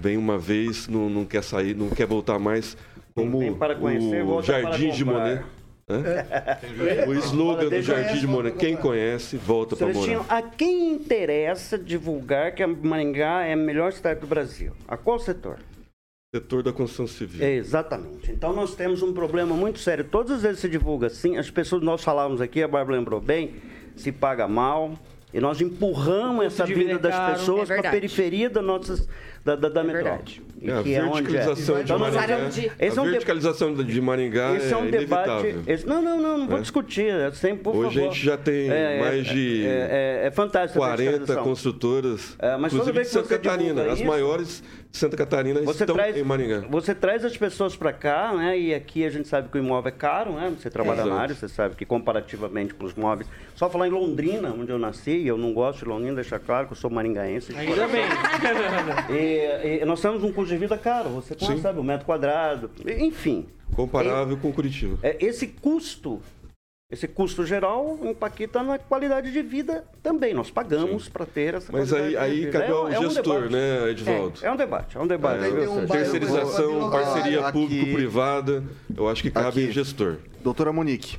[0.00, 2.74] Vem uma vez, não, não quer sair, não quer voltar mais.
[3.14, 3.38] Como
[3.78, 5.04] conhecer, o volta para Jardim de.
[5.04, 5.44] Monet.
[5.86, 6.02] Hã?
[7.06, 10.24] O slogan do Jardim de Monet, quem conhece, volta para morar.
[10.26, 14.72] a quem interessa divulgar que a Maringá é a melhor cidade do Brasil?
[14.88, 15.58] A qual setor?
[16.34, 17.44] Setor da construção civil.
[17.44, 18.32] É, exatamente.
[18.32, 20.04] Então nós temos um problema muito sério.
[20.04, 23.56] Todas as vezes se divulga assim, as pessoas, nós falávamos aqui, a Bárbara lembrou bem,
[23.96, 24.94] se paga mal.
[25.32, 27.34] E nós empurramos essa vida é das caro.
[27.34, 29.08] pessoas É para a periferia da, nossas,
[29.44, 30.42] da, da, da metrópole.
[30.62, 31.22] E É, a que é onde é.
[31.22, 32.36] verticalização de Então, nós Maringá.
[32.36, 33.10] vamos- Esse é a um debate.
[33.12, 35.30] verticalização de Maringá Esse é um é debate.
[35.30, 35.62] inevitável.
[35.66, 36.60] esse- não, não, não, não vou É.
[36.60, 37.06] discutir.
[37.08, 38.14] é Sempre, por Hoje a favor.
[38.14, 40.82] gente já tem É, é, mais de É, é, é fantástico.
[40.82, 41.44] a 40 verticalização.
[41.44, 43.82] construtoras, É, mas toda inclusive de Santa Catarina.
[43.84, 46.64] As isso, maiores de Santa Catarina Você estão traz, em Maringá.
[46.68, 48.58] você traz as pessoas para cá, né?
[48.58, 50.52] E aqui a gente sabe que o imóvel é caro, né?
[50.58, 53.26] Você trabalha na área, você sabe que comparativamente com os móveis.
[53.54, 56.66] Só falar em Londrina, onde eu nasci, e eu não gosto de Londrina, deixar claro
[56.66, 57.52] que eu sou maringaense.
[57.52, 58.02] de Ainda bem.
[59.30, 61.60] E, e nós temos um custo de vida caro, você Sim.
[61.60, 63.46] sabe, o metro quadrado, enfim.
[63.74, 64.98] Comparável com Curitiba.
[65.02, 66.20] É, esse custo,
[66.90, 70.34] esse custo geral impacta na qualidade de vida também.
[70.34, 72.50] Nós pagamos para ter essa Mas aí, qualidade de aí vida.
[72.58, 73.52] cabe É um- ao é um gestor, debate.
[73.52, 74.38] né, Edvaldo?
[74.42, 75.44] É, é um debate, é um debate.
[75.44, 75.86] É, Sérgio?
[75.88, 78.64] terceirização, parceria público-privada,
[78.96, 79.70] eu acho que cabe Aqui.
[79.72, 80.16] gestor.
[80.42, 81.16] Doutora Monique.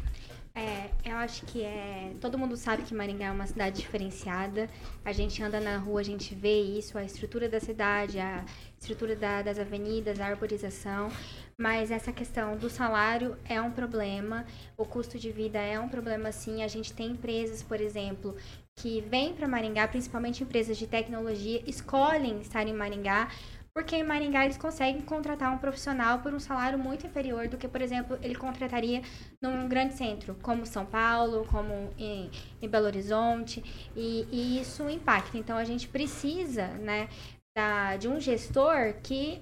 [0.53, 2.13] É, eu acho que é.
[2.21, 4.69] Todo mundo sabe que Maringá é uma cidade diferenciada.
[5.03, 8.45] A gente anda na rua, a gente vê isso, a estrutura da cidade, a
[8.79, 11.09] estrutura da- das avenidas, a arborização.
[11.57, 14.45] Mas essa questão do salário é um problema,
[14.77, 16.63] o custo de vida é um problema sim.
[16.63, 18.35] A gente tem empresas, por exemplo,
[18.75, 23.27] que vêm para Maringá, principalmente empresas de tecnologia, escolhem estar em Maringá
[23.73, 27.67] porque em Maringá eles conseguem contratar um profissional por um salário muito inferior do que,
[27.67, 29.01] por exemplo, ele contrataria
[29.41, 32.29] num grande centro, como São Paulo, como em,
[32.61, 33.63] em Belo Horizonte,
[33.95, 35.37] e, e isso impacta.
[35.37, 37.07] Então a gente precisa, né,
[37.55, 39.41] da- de um gestor que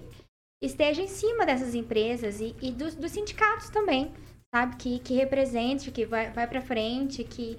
[0.61, 4.11] esteja em cima dessas empresas e, e dos, dos sindicatos também,
[4.53, 4.75] sabe?
[4.75, 7.57] Que, que represente, que vai, vai para frente, que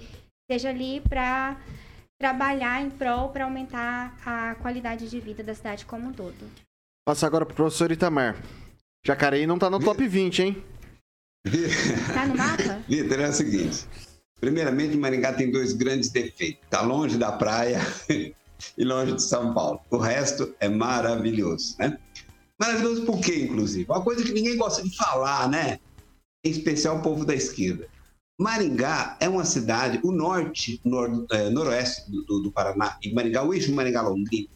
[0.51, 1.61] esteja ali para
[2.21, 6.37] trabalhar em prol para aumentar a qualidade de vida da cidade como um todo.
[7.03, 8.37] Passa agora pro professor Itamar.
[9.05, 10.65] Jacareí não tá no top 20, hein?
[12.13, 12.83] Tá no mapa?
[12.87, 13.87] Vitor, é o seguinte.
[14.39, 16.63] Primeiramente, Maringá tem dois grandes defeitos.
[16.63, 17.81] Está longe da praia
[18.77, 19.81] e longe de São Paulo.
[19.91, 21.99] O resto é maravilhoso, né?
[22.61, 23.87] Maravilhoso por quê, inclusive?
[23.91, 25.79] Uma coisa que ninguém gosta de falar, né?
[26.45, 27.89] Em especial o povo da esquerda.
[28.41, 33.43] Maringá é uma cidade, o norte, nor, é, noroeste do, do, do, Paraná, e Maringá,
[33.43, 34.49] o eixo Maringá-Londrina,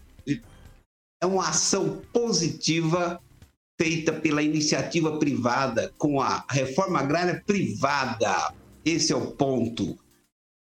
[1.21, 3.21] é uma ação positiva
[3.79, 8.55] feita pela iniciativa privada, com a reforma agrária privada.
[8.87, 9.99] Esse é o ponto.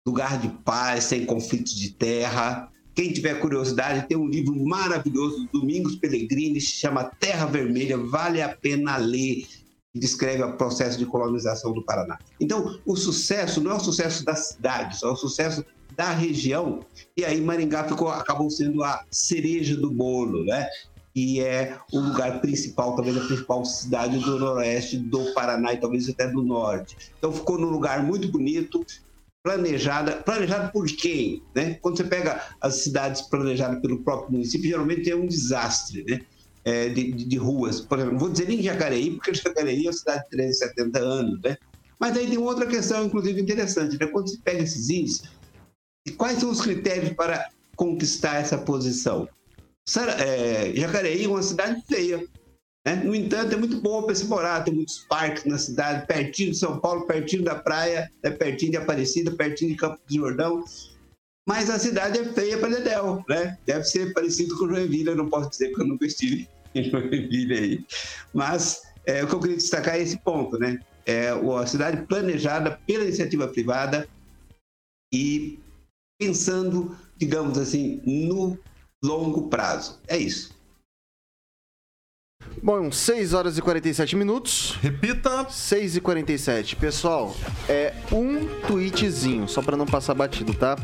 [0.06, 2.70] Lugar de paz, sem conflitos de terra.
[2.94, 8.42] Quem tiver curiosidade, tem um livro maravilhoso do Domingos Pellegrini, se chama Terra Vermelha, vale
[8.42, 9.46] a pena ler
[9.94, 12.18] descreve o processo de colonização do Paraná.
[12.40, 15.64] Então, o sucesso não é o sucesso da cidade, só é o sucesso
[15.96, 16.80] da região.
[17.16, 20.68] E aí Maringá ficou, acabou sendo a cereja do bolo, né?
[21.14, 26.08] E é o lugar principal, talvez a principal cidade do noroeste do Paraná e talvez
[26.08, 26.96] até do norte.
[27.16, 28.84] Então ficou num lugar muito bonito,
[29.44, 30.16] planejada.
[30.16, 31.40] Planejada por quem?
[31.54, 31.74] Né?
[31.74, 36.20] Quando você pega as cidades planejadas pelo próprio município, geralmente é um desastre, né?
[36.64, 37.80] É, de, de, ruas.
[37.80, 41.40] Por exemplo, não vou dizer nem Jacareí, porque Jacareí é uma cidade de 370 anos,
[41.42, 41.56] né?
[41.98, 44.06] Mas aí tem outra questão, inclusive, interessante, né?
[44.06, 45.22] Quando se pega esses índices,
[46.16, 49.28] quais são os critérios para conquistar essa posição?
[50.18, 52.26] É, Jacareí é uma cidade feia,
[52.86, 52.96] né?
[52.96, 56.58] No entanto, é muito boa para se morar, tem muitos parques na cidade, pertinho de
[56.58, 60.64] São Paulo, pertinho da praia, é pertinho de Aparecida, pertinho de Campo de Jordão.
[61.46, 63.58] Mas a cidade é feia para Dedéu, né?
[63.66, 67.54] Deve ser parecido com Joinville, eu não posso dizer porque eu nunca estive em Joinville
[67.54, 67.86] aí.
[68.32, 70.80] Mas é, o que eu queria destacar é esse ponto, né?
[71.06, 74.08] É a cidade planejada pela iniciativa privada
[75.12, 75.58] e
[76.18, 78.58] pensando, digamos assim, no
[79.04, 80.00] longo prazo.
[80.08, 80.54] É isso.
[82.62, 84.76] Bom, 6 horas e 47 minutos.
[84.80, 85.46] Repita.
[85.50, 86.76] 6 e 47.
[86.76, 87.36] Pessoal,
[87.68, 90.76] é um tweetzinho, só para não passar batido, tá?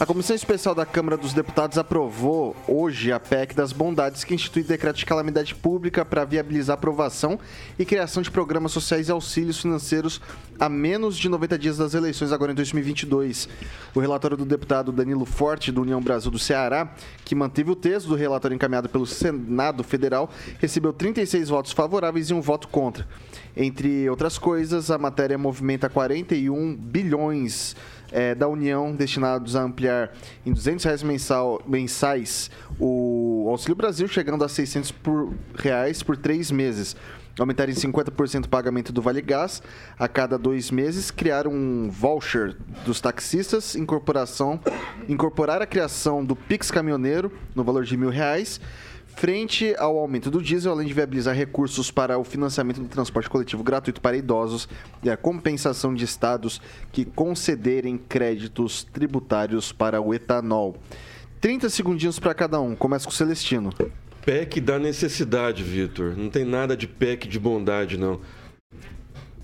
[0.00, 4.62] A Comissão Especial da Câmara dos Deputados aprovou hoje a PEC das bondades que institui
[4.62, 7.36] decreto de calamidade pública para viabilizar aprovação
[7.76, 10.20] e criação de programas sociais e auxílios financeiros
[10.56, 13.48] a menos de 90 dias das eleições agora em 2022.
[13.92, 16.92] O relatório do deputado Danilo Forte, do União Brasil do Ceará,
[17.24, 20.30] que manteve o texto do relatório encaminhado pelo Senado Federal,
[20.60, 23.04] recebeu 36 votos favoráveis e um voto contra.
[23.56, 27.74] Entre outras coisas, a matéria movimenta 41 bilhões
[28.12, 30.12] é, da União destinados a ampliar
[30.44, 36.50] em 200 reais mensal, mensais o Auxílio Brasil, chegando a 600 por, reais por três
[36.50, 36.96] meses.
[37.38, 39.62] Aumentar em 50% o pagamento do Vale Gás
[39.96, 44.58] a cada dois meses, criar um voucher dos taxistas, incorporação,
[45.08, 48.60] incorporar a criação do Pix Caminhoneiro no valor de mil reais
[49.18, 53.64] Frente ao aumento do diesel, além de viabilizar recursos para o financiamento do transporte coletivo
[53.64, 54.68] gratuito para idosos
[55.02, 56.62] e a compensação de estados
[56.92, 60.76] que concederem créditos tributários para o etanol.
[61.40, 62.76] 30 segundinhos para cada um.
[62.76, 63.74] Começa com o Celestino.
[64.24, 66.16] PEC da necessidade, Vitor.
[66.16, 68.20] Não tem nada de PEC de bondade, não.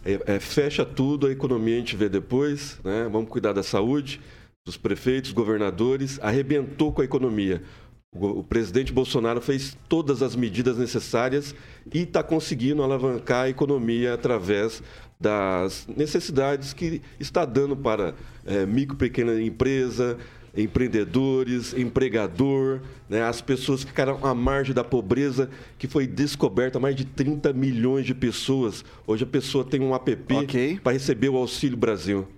[0.05, 3.09] É, é, fecha tudo, a economia a gente vê depois, né?
[3.11, 4.21] Vamos cuidar da saúde,
[4.65, 6.21] dos prefeitos, governadores.
[6.23, 7.61] Arrebentou com a economia.
[8.15, 11.53] O presidente Bolsonaro fez todas as medidas necessárias
[11.93, 14.81] e está conseguindo alavancar a economia através
[15.19, 18.15] das necessidades que está dando para
[18.47, 20.17] é, micro, pequena empresa,
[20.57, 26.95] empreendedores, empregador, né, as pessoas que ficaram à margem da pobreza, que foi descoberta mais
[26.95, 28.85] de 30 milhões de pessoas.
[29.09, 30.79] Hoje a pessoa tem um app okay.
[30.79, 32.29] para receber o Auxílio Brasil.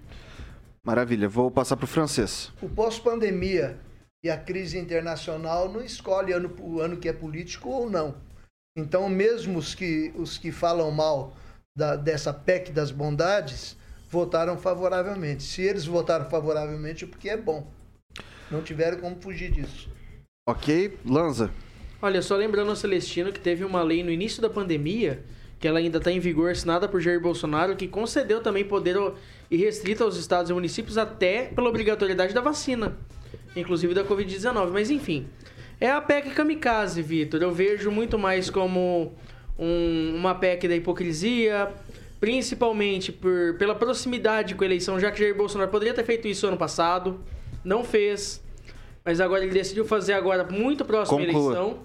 [0.83, 2.51] Maravilha, vou passar para o francês.
[2.63, 3.79] O pós-pandemia
[4.27, 8.17] e a crise internacional não escolhe ano, o ano que é político ou não.
[8.77, 11.37] Então, mesmo os que, os que falam mal
[11.79, 13.77] da, dessa PEC das bondades
[14.11, 15.45] votaram favoravelmente.
[15.45, 17.71] Se eles votaram favoravelmente, é porque é bom.
[18.51, 19.89] Não tiveram como fugir disso.
[20.49, 21.53] Ok, Lanza.
[22.03, 25.25] Olha, só lembrando ao Celestino que teve uma lei no início da pandemia,
[25.61, 28.97] que ela ainda está em vigor, assinada por Jair Bolsonaro, que concedeu também poder
[29.49, 32.97] irrestrito aos estados e municípios até pela obrigatoriedade da vacina
[33.57, 34.71] inclusive da Covid-19.
[34.71, 35.27] Mas enfim,
[35.81, 37.43] é a PEC kamikaze, Vitor.
[37.43, 39.13] Eu vejo muito mais como
[39.59, 41.73] um, uma PEC da hipocrisia,
[42.21, 46.47] principalmente por, pela proximidade com a eleição, já que Jair Bolsonaro poderia ter feito isso
[46.47, 47.21] ano passado,
[47.65, 48.43] não fez,
[49.05, 51.79] mas agora ele decidiu fazer agora muito próximo à eleição.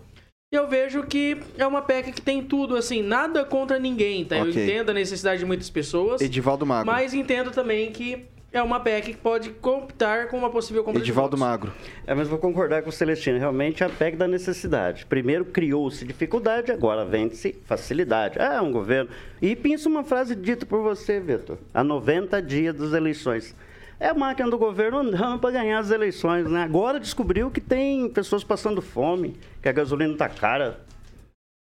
[0.53, 4.35] E eu vejo que é uma PEC que tem tudo, assim, nada contra ninguém, tá?
[4.41, 4.47] Okay.
[4.47, 6.19] Eu entendo a necessidade de muitas pessoas.
[6.19, 6.91] Edivaldo Magro.
[6.91, 11.37] Mas entendo também que é uma PEC que pode computar com uma possível compra Edivaldo
[11.37, 11.71] Magro.
[12.05, 13.39] É, mas vou concordar com o Celestino.
[13.39, 15.05] Realmente, a PEC da necessidade.
[15.05, 18.37] Primeiro criou-se dificuldade, agora vende-se facilidade.
[18.39, 19.09] Ah, é um governo.
[19.41, 21.57] E pensa uma frase dita por você, Vitor.
[21.73, 23.55] Há 90 dias das eleições.
[23.97, 26.63] É a máquina do governo andando para ganhar as eleições, né?
[26.63, 30.81] Agora descobriu que tem pessoas passando fome, que a gasolina está cara.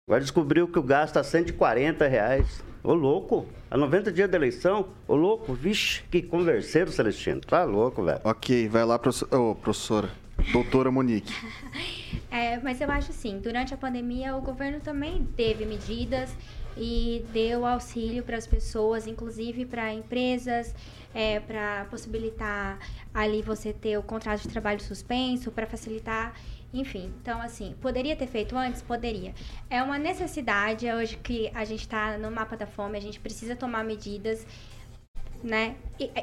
[0.08, 2.64] Agora descobriu que o gás está 140 reais.
[2.86, 7.42] Ô louco, a 90 dias da eleição, ô louco, vixe, que converseiro, Celestino.
[7.42, 8.20] Tá louco, velho.
[8.24, 10.12] Ok, vai lá, professor- ô, professora.
[10.52, 11.34] Doutora Monique.
[12.32, 16.36] É, mas eu acho assim, durante a pandemia o governo também teve medidas
[16.78, 20.76] e deu auxílio para as pessoas, inclusive para empresas,
[21.14, 22.78] é, para possibilitar
[23.14, 26.34] ali você ter o contrato de trabalho suspenso, para facilitar,
[26.80, 27.14] enfim.
[27.22, 28.82] Então, assim, poderia ter feito antes?
[28.82, 29.34] Poderia.
[29.70, 33.56] É uma necessidade, hoje que a gente está no mapa da fome, a gente precisa
[33.56, 34.46] tomar medidas
[35.44, 35.76] né,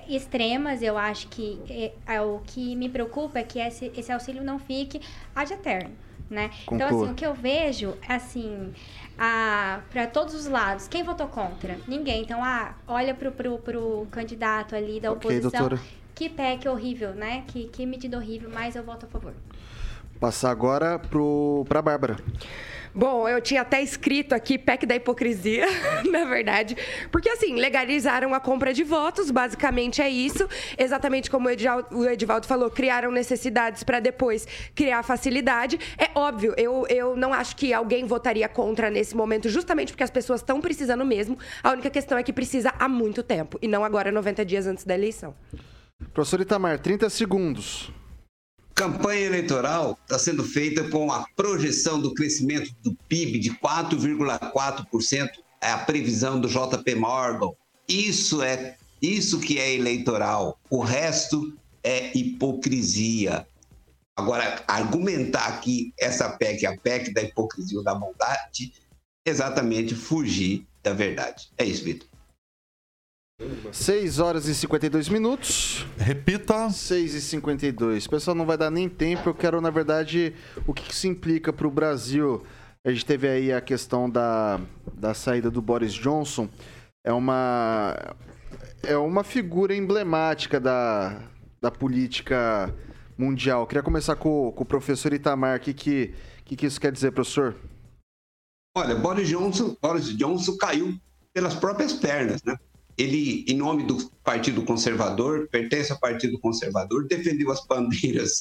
[0.08, 4.42] extremas, eu acho que é, é o que me preocupa é que esse, esse auxílio
[4.42, 5.00] não fique
[5.34, 5.94] ad eterno,
[6.28, 6.50] né?
[6.70, 8.74] Então, assim, o que eu vejo, é assim,
[9.16, 11.78] para todos os lados, quem votou contra?
[11.86, 12.22] Ninguém.
[12.22, 15.68] Então, ah, olha pro, pro, pro candidato ali da Ok, oposição.
[15.68, 15.80] doutora.
[16.14, 17.44] Que PEC horrível, né?
[17.46, 19.34] Que, que medida horrível, mas eu voto a favor.
[20.22, 22.16] Passar agora pro, pra Bárbara.
[22.94, 25.66] Bom, eu tinha até escrito aqui PEC da hipocrisia,
[26.08, 26.76] na verdade.
[27.10, 30.48] Porque, assim, legalizaram a compra de votos, basicamente é isso.
[30.78, 34.46] Exatamente como o Edivaldo falou, criaram necessidades para depois
[34.76, 35.76] criar facilidade.
[35.98, 40.10] É óbvio, eu, eu não acho que alguém votaria contra nesse momento, justamente porque as
[40.10, 41.36] pessoas estão precisando mesmo.
[41.64, 44.84] A única questão é que precisa há muito tempo, e não agora, 90 dias antes
[44.84, 45.34] da eleição.
[46.14, 47.92] Professor Itamar, 30 segundos.
[48.82, 55.28] Campanha eleitoral está sendo feita com a projeção do crescimento do PIB de 4,4%,
[55.60, 57.52] é a previsão do JP Morgan.
[57.88, 60.58] Isso é isso que é eleitoral.
[60.68, 63.46] O resto é hipocrisia.
[64.16, 68.72] Agora, argumentar que essa PEC é a PEC da hipocrisia ou da bondade,
[69.24, 71.52] exatamente fugir da verdade.
[71.56, 72.08] É isso, Vitor.
[73.72, 75.86] 6 horas e 52 minutos.
[75.96, 76.70] Repita.
[76.70, 78.06] 6 e 52.
[78.06, 79.28] Pessoal, não vai dar nem tempo.
[79.28, 80.34] Eu quero, na verdade,
[80.66, 82.42] o que isso implica para o Brasil.
[82.84, 84.60] A gente teve aí a questão da,
[84.94, 86.48] da saída do Boris Johnson.
[87.04, 87.96] É uma,
[88.82, 91.22] é uma figura emblemática da,
[91.60, 92.74] da política
[93.16, 93.66] mundial.
[93.66, 95.58] Queria começar com, com o professor Itamar.
[95.58, 96.14] O que, que,
[96.44, 97.54] que, que isso quer dizer, professor?
[98.76, 100.98] Olha, Boris Johnson, Boris Johnson caiu
[101.32, 102.56] pelas próprias pernas, né?
[102.96, 108.38] Ele, em nome do Partido Conservador, pertence ao Partido Conservador, defendeu as bandeiras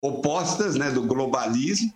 [0.00, 1.92] opostas, né, do globalismo,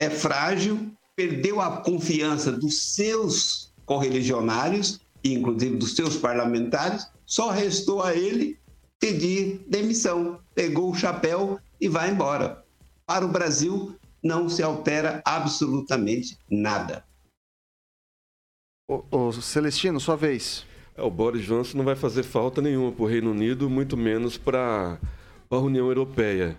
[0.00, 8.02] é frágil, perdeu a confiança dos seus correligionários, e inclusive dos seus parlamentares, só restou
[8.02, 8.58] a ele
[8.98, 10.40] pedir demissão.
[10.54, 12.64] Pegou o chapéu e vai embora.
[13.06, 17.04] Para o Brasil, não se altera absolutamente nada.
[18.88, 20.64] Ô, ô, Celestino, sua vez.
[20.96, 24.38] É, o Boris Johnson não vai fazer falta nenhuma para o Reino Unido, muito menos
[24.38, 24.98] para
[25.50, 26.56] a União Europeia.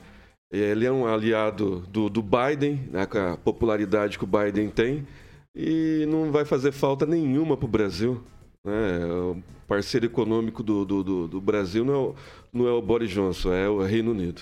[0.51, 5.05] Ele é um aliado do, do Biden, né, com a popularidade que o Biden tem,
[5.53, 8.23] e não vai fazer falta nenhuma para o Brasil.
[8.63, 9.05] Né?
[9.05, 12.15] O parceiro econômico do, do, do, do Brasil não é, o,
[12.53, 14.41] não é o Boris Johnson, é o Reino Unido.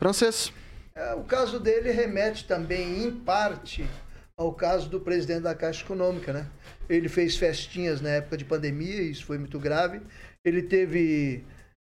[0.00, 0.52] Francês.
[0.94, 3.84] É, o caso dele remete também, em parte,
[4.36, 6.46] ao caso do presidente da Caixa Econômica, né?
[6.94, 10.00] Ele fez festinhas na época de pandemia, isso foi muito grave.
[10.44, 11.44] Ele teve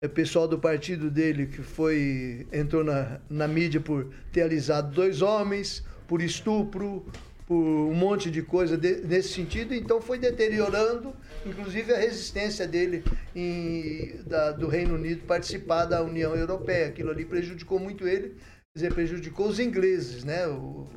[0.03, 5.23] é, pessoal do partido dele que foi entrou na, na mídia por ter alisado dois
[5.23, 7.07] homens, por estupro,
[7.47, 9.75] por um monte de coisa de- nesse sentido.
[9.75, 11.15] Então foi deteriorando,
[11.47, 13.03] inclusive, a resistência dele
[13.35, 16.89] em, da- do Reino Unido participar da União Europeia.
[16.89, 20.47] Aquilo ali prejudicou muito ele, quer dizer, prejudicou os ingleses, né?
[20.47, 20.89] O-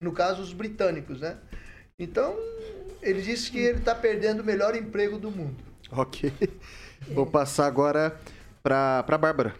[0.00, 1.38] no caso, os britânicos, né?
[1.98, 2.34] Então,
[3.02, 5.56] ele disse que ele está perdendo o melhor emprego do mundo.
[5.90, 6.32] Ok.
[7.12, 8.16] Vou passar agora
[8.62, 9.54] para pra Bárbara.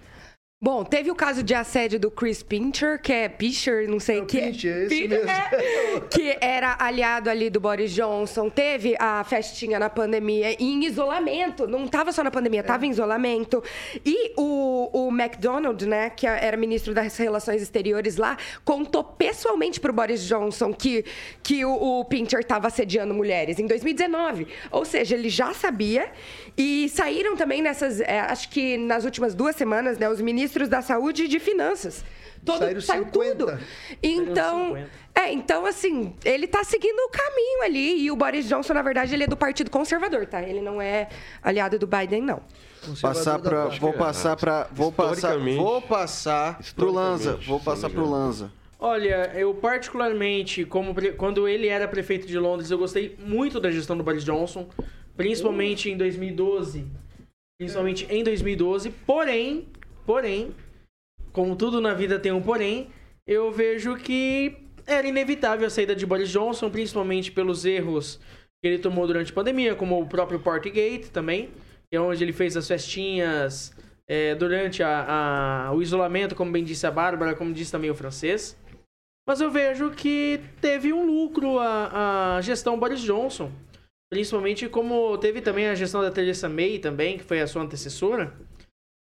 [0.65, 4.27] Bom, teve o caso de assédio do Chris Pincher, que é Pincher, não sei o
[4.27, 4.41] que.
[4.41, 5.29] Pincher, esse Pin- mesmo.
[5.29, 8.49] é, que era aliado ali do Boris Johnson.
[8.49, 11.67] Teve a festinha na pandemia em isolamento.
[11.67, 13.61] Não tava só na pandemia, tava em isolamento.
[14.07, 19.93] E o, o McDonald, né, que era ministro das Relações Exteriores lá, contou pessoalmente pro
[19.93, 21.05] Boris Johnson que,
[21.43, 24.47] que o, o Pincher tava assediando mulheres em 2019.
[24.71, 26.09] Ou seja, ele já sabia.
[26.57, 30.83] E saíram também nessas, é, acho que nas últimas duas semanas, né, os ministros da
[30.83, 32.05] Saúde e de Finanças.
[32.45, 33.35] Todo, Saíram saiu 50.
[33.37, 33.59] tudo.
[34.03, 34.77] Então,
[35.15, 39.15] é, então assim, ele tá seguindo o caminho ali e o Boris Johnson, na verdade,
[39.15, 40.43] ele é do Partido Conservador, tá?
[40.43, 41.09] Ele não é
[41.43, 42.43] aliado do Biden, não.
[43.01, 48.51] Passar para vou passar para vou passar vou passar pro Lanza, vou passar pro Lanza.
[48.77, 53.71] Olha, eu particularmente, como pre- quando ele era prefeito de Londres, eu gostei muito da
[53.71, 54.69] gestão do Boris Johnson,
[55.17, 56.85] principalmente em 2012.
[57.57, 58.91] Principalmente em 2012.
[59.07, 59.69] Porém,
[60.07, 60.55] porém,
[61.33, 62.91] como tudo na vida tem um porém,
[63.27, 68.19] eu vejo que era inevitável a saída de Boris Johnson, principalmente pelos erros
[68.63, 71.51] que ele tomou durante a pandemia, como o próprio Portgate também,
[71.91, 73.73] que é onde ele fez as festinhas
[74.09, 77.95] é, durante a, a- o isolamento, como bem disse a Bárbara, como disse também o
[77.95, 78.57] francês.
[79.27, 83.53] Mas eu vejo que teve um lucro a, a gestão Boris Johnson.
[84.13, 88.35] Principalmente como teve também a gestão da Theresa May também, que foi a sua antecessora.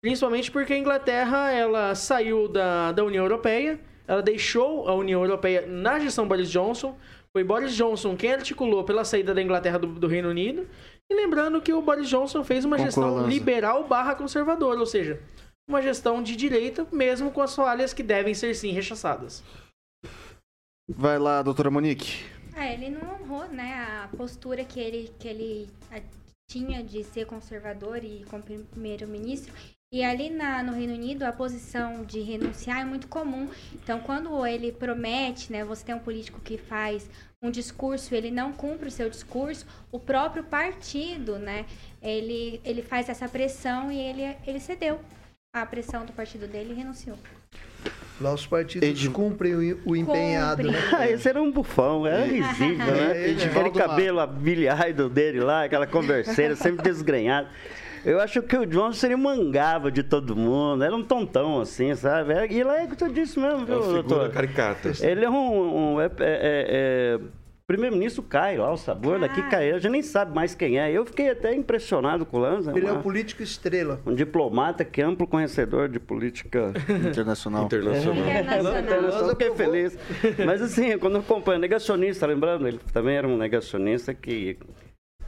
[0.05, 5.65] Principalmente porque a Inglaterra ela saiu da, da União Europeia, ela deixou a União Europeia
[5.65, 6.95] na gestão Boris Johnson.
[7.33, 10.69] Foi Boris Johnson quem articulou pela saída da Inglaterra do, do Reino Unido.
[11.09, 15.19] E lembrando que o Boris Johnson fez uma Concordo, gestão liberal barra conservadora, ou seja,
[15.67, 19.43] uma gestão de direita, mesmo com as falhas que devem ser sim rechaçadas.
[20.87, 22.25] Vai lá, doutora Monique.
[22.55, 25.99] Ah, ele não honrou, né, a postura que ele, que ele ah,
[26.47, 29.51] tinha de ser conservador e como primeiro-ministro.
[29.93, 33.47] E ali na, no Reino Unido, a posição de renunciar é muito comum.
[33.73, 37.09] Então, quando ele promete, né, você tem um político que faz
[37.41, 41.65] um discurso e ele não cumpre o seu discurso, o próprio partido, né,
[42.01, 44.99] ele, ele faz essa pressão e ele, ele cedeu
[45.53, 47.17] à pressão do partido dele e renunciou.
[48.19, 50.73] Lá os partidos cumprem o, o empenhado, né?
[50.97, 53.31] Ah, esse era um bufão, era risível, né?
[53.31, 57.49] É, Aquele cabelo a Billy Idol dele lá, aquela converseira, sempre desgrenhado.
[58.05, 62.33] Eu acho que o Johnson seria mangava de todo mundo, era um tontão assim, sabe?
[62.33, 64.29] É- E lá é o que eu disse mesmo, É viu, uma figura doutor?
[64.31, 64.91] caricata.
[65.01, 65.93] Ele é um.
[65.95, 66.65] um- é- é- é-
[67.15, 67.19] é-
[67.67, 69.71] Primeiro-ministro cai lá, o sabor daqui cai.
[69.71, 70.91] A gente nem sabe mais quem é.
[70.91, 72.71] Eu fiquei até impressionado com o Lanza.
[72.77, 73.99] Ele é uma- o político estrela.
[74.05, 76.71] um diplomata que é amplo conhecedor de política
[77.09, 77.65] internacional.
[77.65, 78.23] Internacional.
[78.23, 79.29] É, internacional.
[79.31, 79.97] Fiquei feliz.
[80.45, 84.59] Mas assim, quando eu acompanho, negacionista, lembrando, ele também era um negacionista que,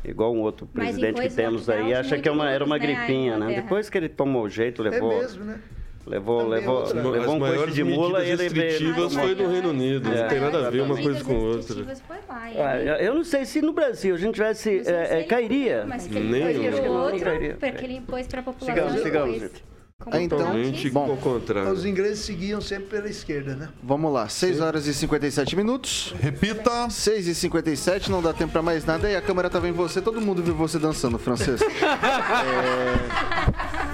[0.03, 2.83] igual um outro Mas presidente que temos aí, acha que é uma, era uma né,
[2.83, 3.55] a gripinha, né?
[3.55, 5.11] Depois que ele tomou o jeito, levou.
[5.11, 5.59] É mesmo, né?
[6.05, 8.63] Levou, Também levou, outra- levou um coice de mula e ele veio.
[8.69, 10.09] restritivas foi no Reino Unido.
[10.09, 11.75] Não tem nada a ver uma coisa com outra.
[11.83, 14.83] Foi lá, Ah, eu não sei se no Brasil a gente tivesse.
[14.87, 15.83] é, é, cairia.
[15.85, 16.81] Mas que ele Nem impôs eu.
[16.81, 17.57] pro Não outro, cairia.
[17.59, 19.63] porque ele impôs pra população Sigamos, sigamos, gente.
[20.11, 20.53] Ah, então,
[20.91, 21.17] bom.
[21.17, 21.71] contrário.
[21.71, 23.69] Os ingleses seguiam sempre pela esquerda, né?
[23.81, 26.13] Vamos lá, 6 horas e 57 minutos.
[26.19, 26.87] Repita.
[26.87, 29.09] 6 e 57, não dá tempo pra mais nada.
[29.09, 31.59] E a câmera tava em você, todo mundo viu você dançando, francês.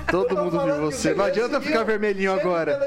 [0.06, 1.14] É, Todo mundo viu você.
[1.16, 2.80] Não adianta ficar vermelhinho agora.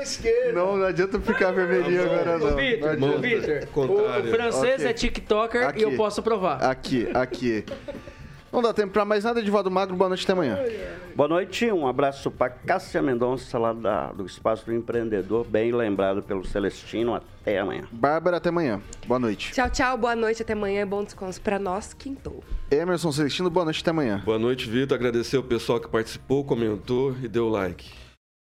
[0.54, 2.50] Não, não adianta ficar vermelhinho agora, não.
[2.96, 4.86] Não Vitor, o, o francês Ok.
[4.86, 5.80] é TikToker Aqui.
[5.80, 6.62] e eu posso provar.
[6.62, 7.64] Aqui, aqui.
[8.52, 10.56] Não dá tempo pra mais nada, Edivaldo Magro, boa noite até amanhã.
[11.14, 16.22] Boa noite, um abraço para Cássia Mendonça, lá da- do Espaço do Empreendedor, bem lembrado
[16.22, 17.14] pelo Celestino.
[17.14, 17.84] Até amanhã.
[17.92, 18.80] Bárbara, até amanhã.
[19.06, 19.52] Boa noite.
[19.52, 19.96] Tchau, tchau.
[19.98, 20.42] Boa noite.
[20.42, 20.86] Até amanhã.
[20.86, 21.94] Bom descanso pra nós.
[21.94, 22.42] Quintou.
[22.70, 24.20] Emerson Celestino, boa noite até amanhã.
[24.24, 24.96] Boa noite, Vitor.
[24.96, 27.88] Agradecer o pessoal que participou, comentou e deu like.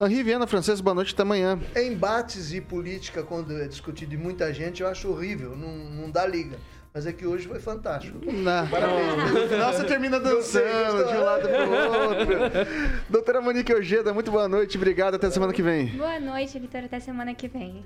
[0.01, 1.57] Henri Viana Francês, boa noite até amanhã.
[1.75, 5.55] Embates e política, quando é discutido de muita gente, eu acho horrível.
[5.55, 6.57] Não, não dá liga.
[6.93, 8.19] Mas é que hoje foi fantástico.
[8.31, 8.67] Não.
[8.69, 9.31] Parabéns.
[9.33, 12.71] No final você termina dançando de um lado pro outro.
[13.09, 15.87] Doutora Monique Ojeda, muito boa noite, obrigado, até semana que vem.
[15.97, 16.83] Boa noite, Vitor.
[16.83, 17.83] Até semana que vem.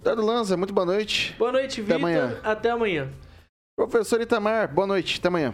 [0.00, 1.34] Eduardo Lanza, muito boa noite.
[1.38, 1.96] Boa noite, Até Vitor.
[1.96, 2.40] amanhã.
[2.44, 3.10] Até amanhã.
[3.76, 5.52] Professor Itamar, boa noite, até amanhã.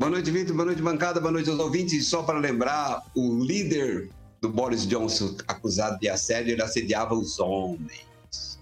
[0.00, 0.54] Boa noite, Vitor.
[0.56, 1.20] Boa noite, bancada.
[1.20, 1.92] Boa noite aos ouvintes.
[1.92, 4.08] E Só para lembrar, o líder
[4.40, 8.58] do Boris Johnson, acusado de assédio, ele assediava os homens.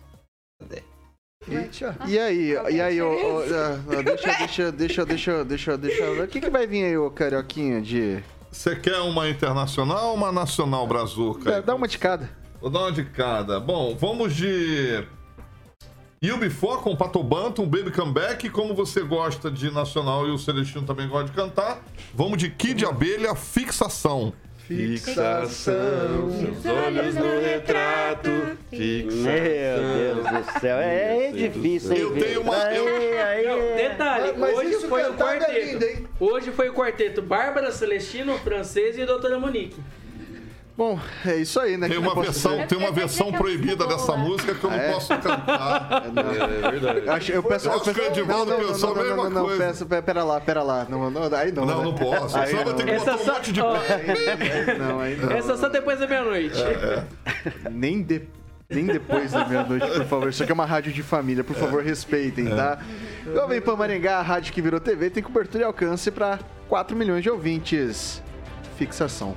[0.68, 0.89] Eita.
[2.06, 6.22] E aí, e aí, ô, ô, ah, ah, deixa, deixa, deixa, deixa, deixa, deixa.
[6.22, 8.22] O que, que vai vir aí, ô Carioquinha, de.
[8.52, 11.50] Você quer uma internacional ou uma nacional brazuca?
[11.50, 12.28] Dá, dá uma de cada.
[12.60, 13.58] Vou dar uma de cada.
[13.58, 15.02] Bom, vamos de.
[16.22, 18.50] UB4 com Pato Banto, um Baby Comeback.
[18.50, 21.82] Como você gosta de nacional e o Celestino também gosta de cantar,
[22.14, 24.34] vamos de Kid Abelha Fixação.
[24.76, 28.30] Fixação, os olhos no retrato.
[28.70, 29.22] Fixação.
[29.24, 31.98] Meu Deus do céu, é, é difícil, hein?
[32.02, 35.52] Eu tenho uma- Aí, aí, Não, detalhe, Mas hoje isso foi o é quarteto.
[35.52, 36.06] lindo, hein?
[36.20, 39.76] hoje foi o quarteto Bárbara, Celestino, Francês e Doutora Monique.
[40.80, 41.88] Bom, é isso aí, né?
[41.90, 42.66] Tem uma eu versão, dizer?
[42.68, 44.92] tem uma Eu pensei versão era proibida dessa música que eu não é?
[44.92, 46.04] posso cantar.
[46.64, 47.06] É verdade.
[47.10, 49.24] Acho, eu peço, Eu acho que o Edivaldo não, não, pensou não, a não, mesma
[49.24, 49.62] não, não, coisa.
[49.66, 50.86] peço, pe- pera lá, pera lá.
[50.88, 51.66] Não, não, aí não.
[51.66, 51.84] Não, né?
[51.84, 52.34] não posso.
[52.34, 54.74] Aí Só vai ter que Essa botar um só- monte de pé.
[54.78, 55.30] Não, aí não.
[55.36, 56.56] Essa só depois da meia-noite.
[57.70, 58.22] Nem, de-
[58.70, 60.28] nem depois da meia-noite, por favor.
[60.30, 62.78] Isso aqui é uma rádio de família, por favor, respeitem, tá?
[63.34, 66.38] Jovem Pan Maringá, a rádio que virou TV, tem cobertura e alcance para
[66.70, 68.22] 4 milhões de ouvintes.
[68.78, 69.36] Fixação.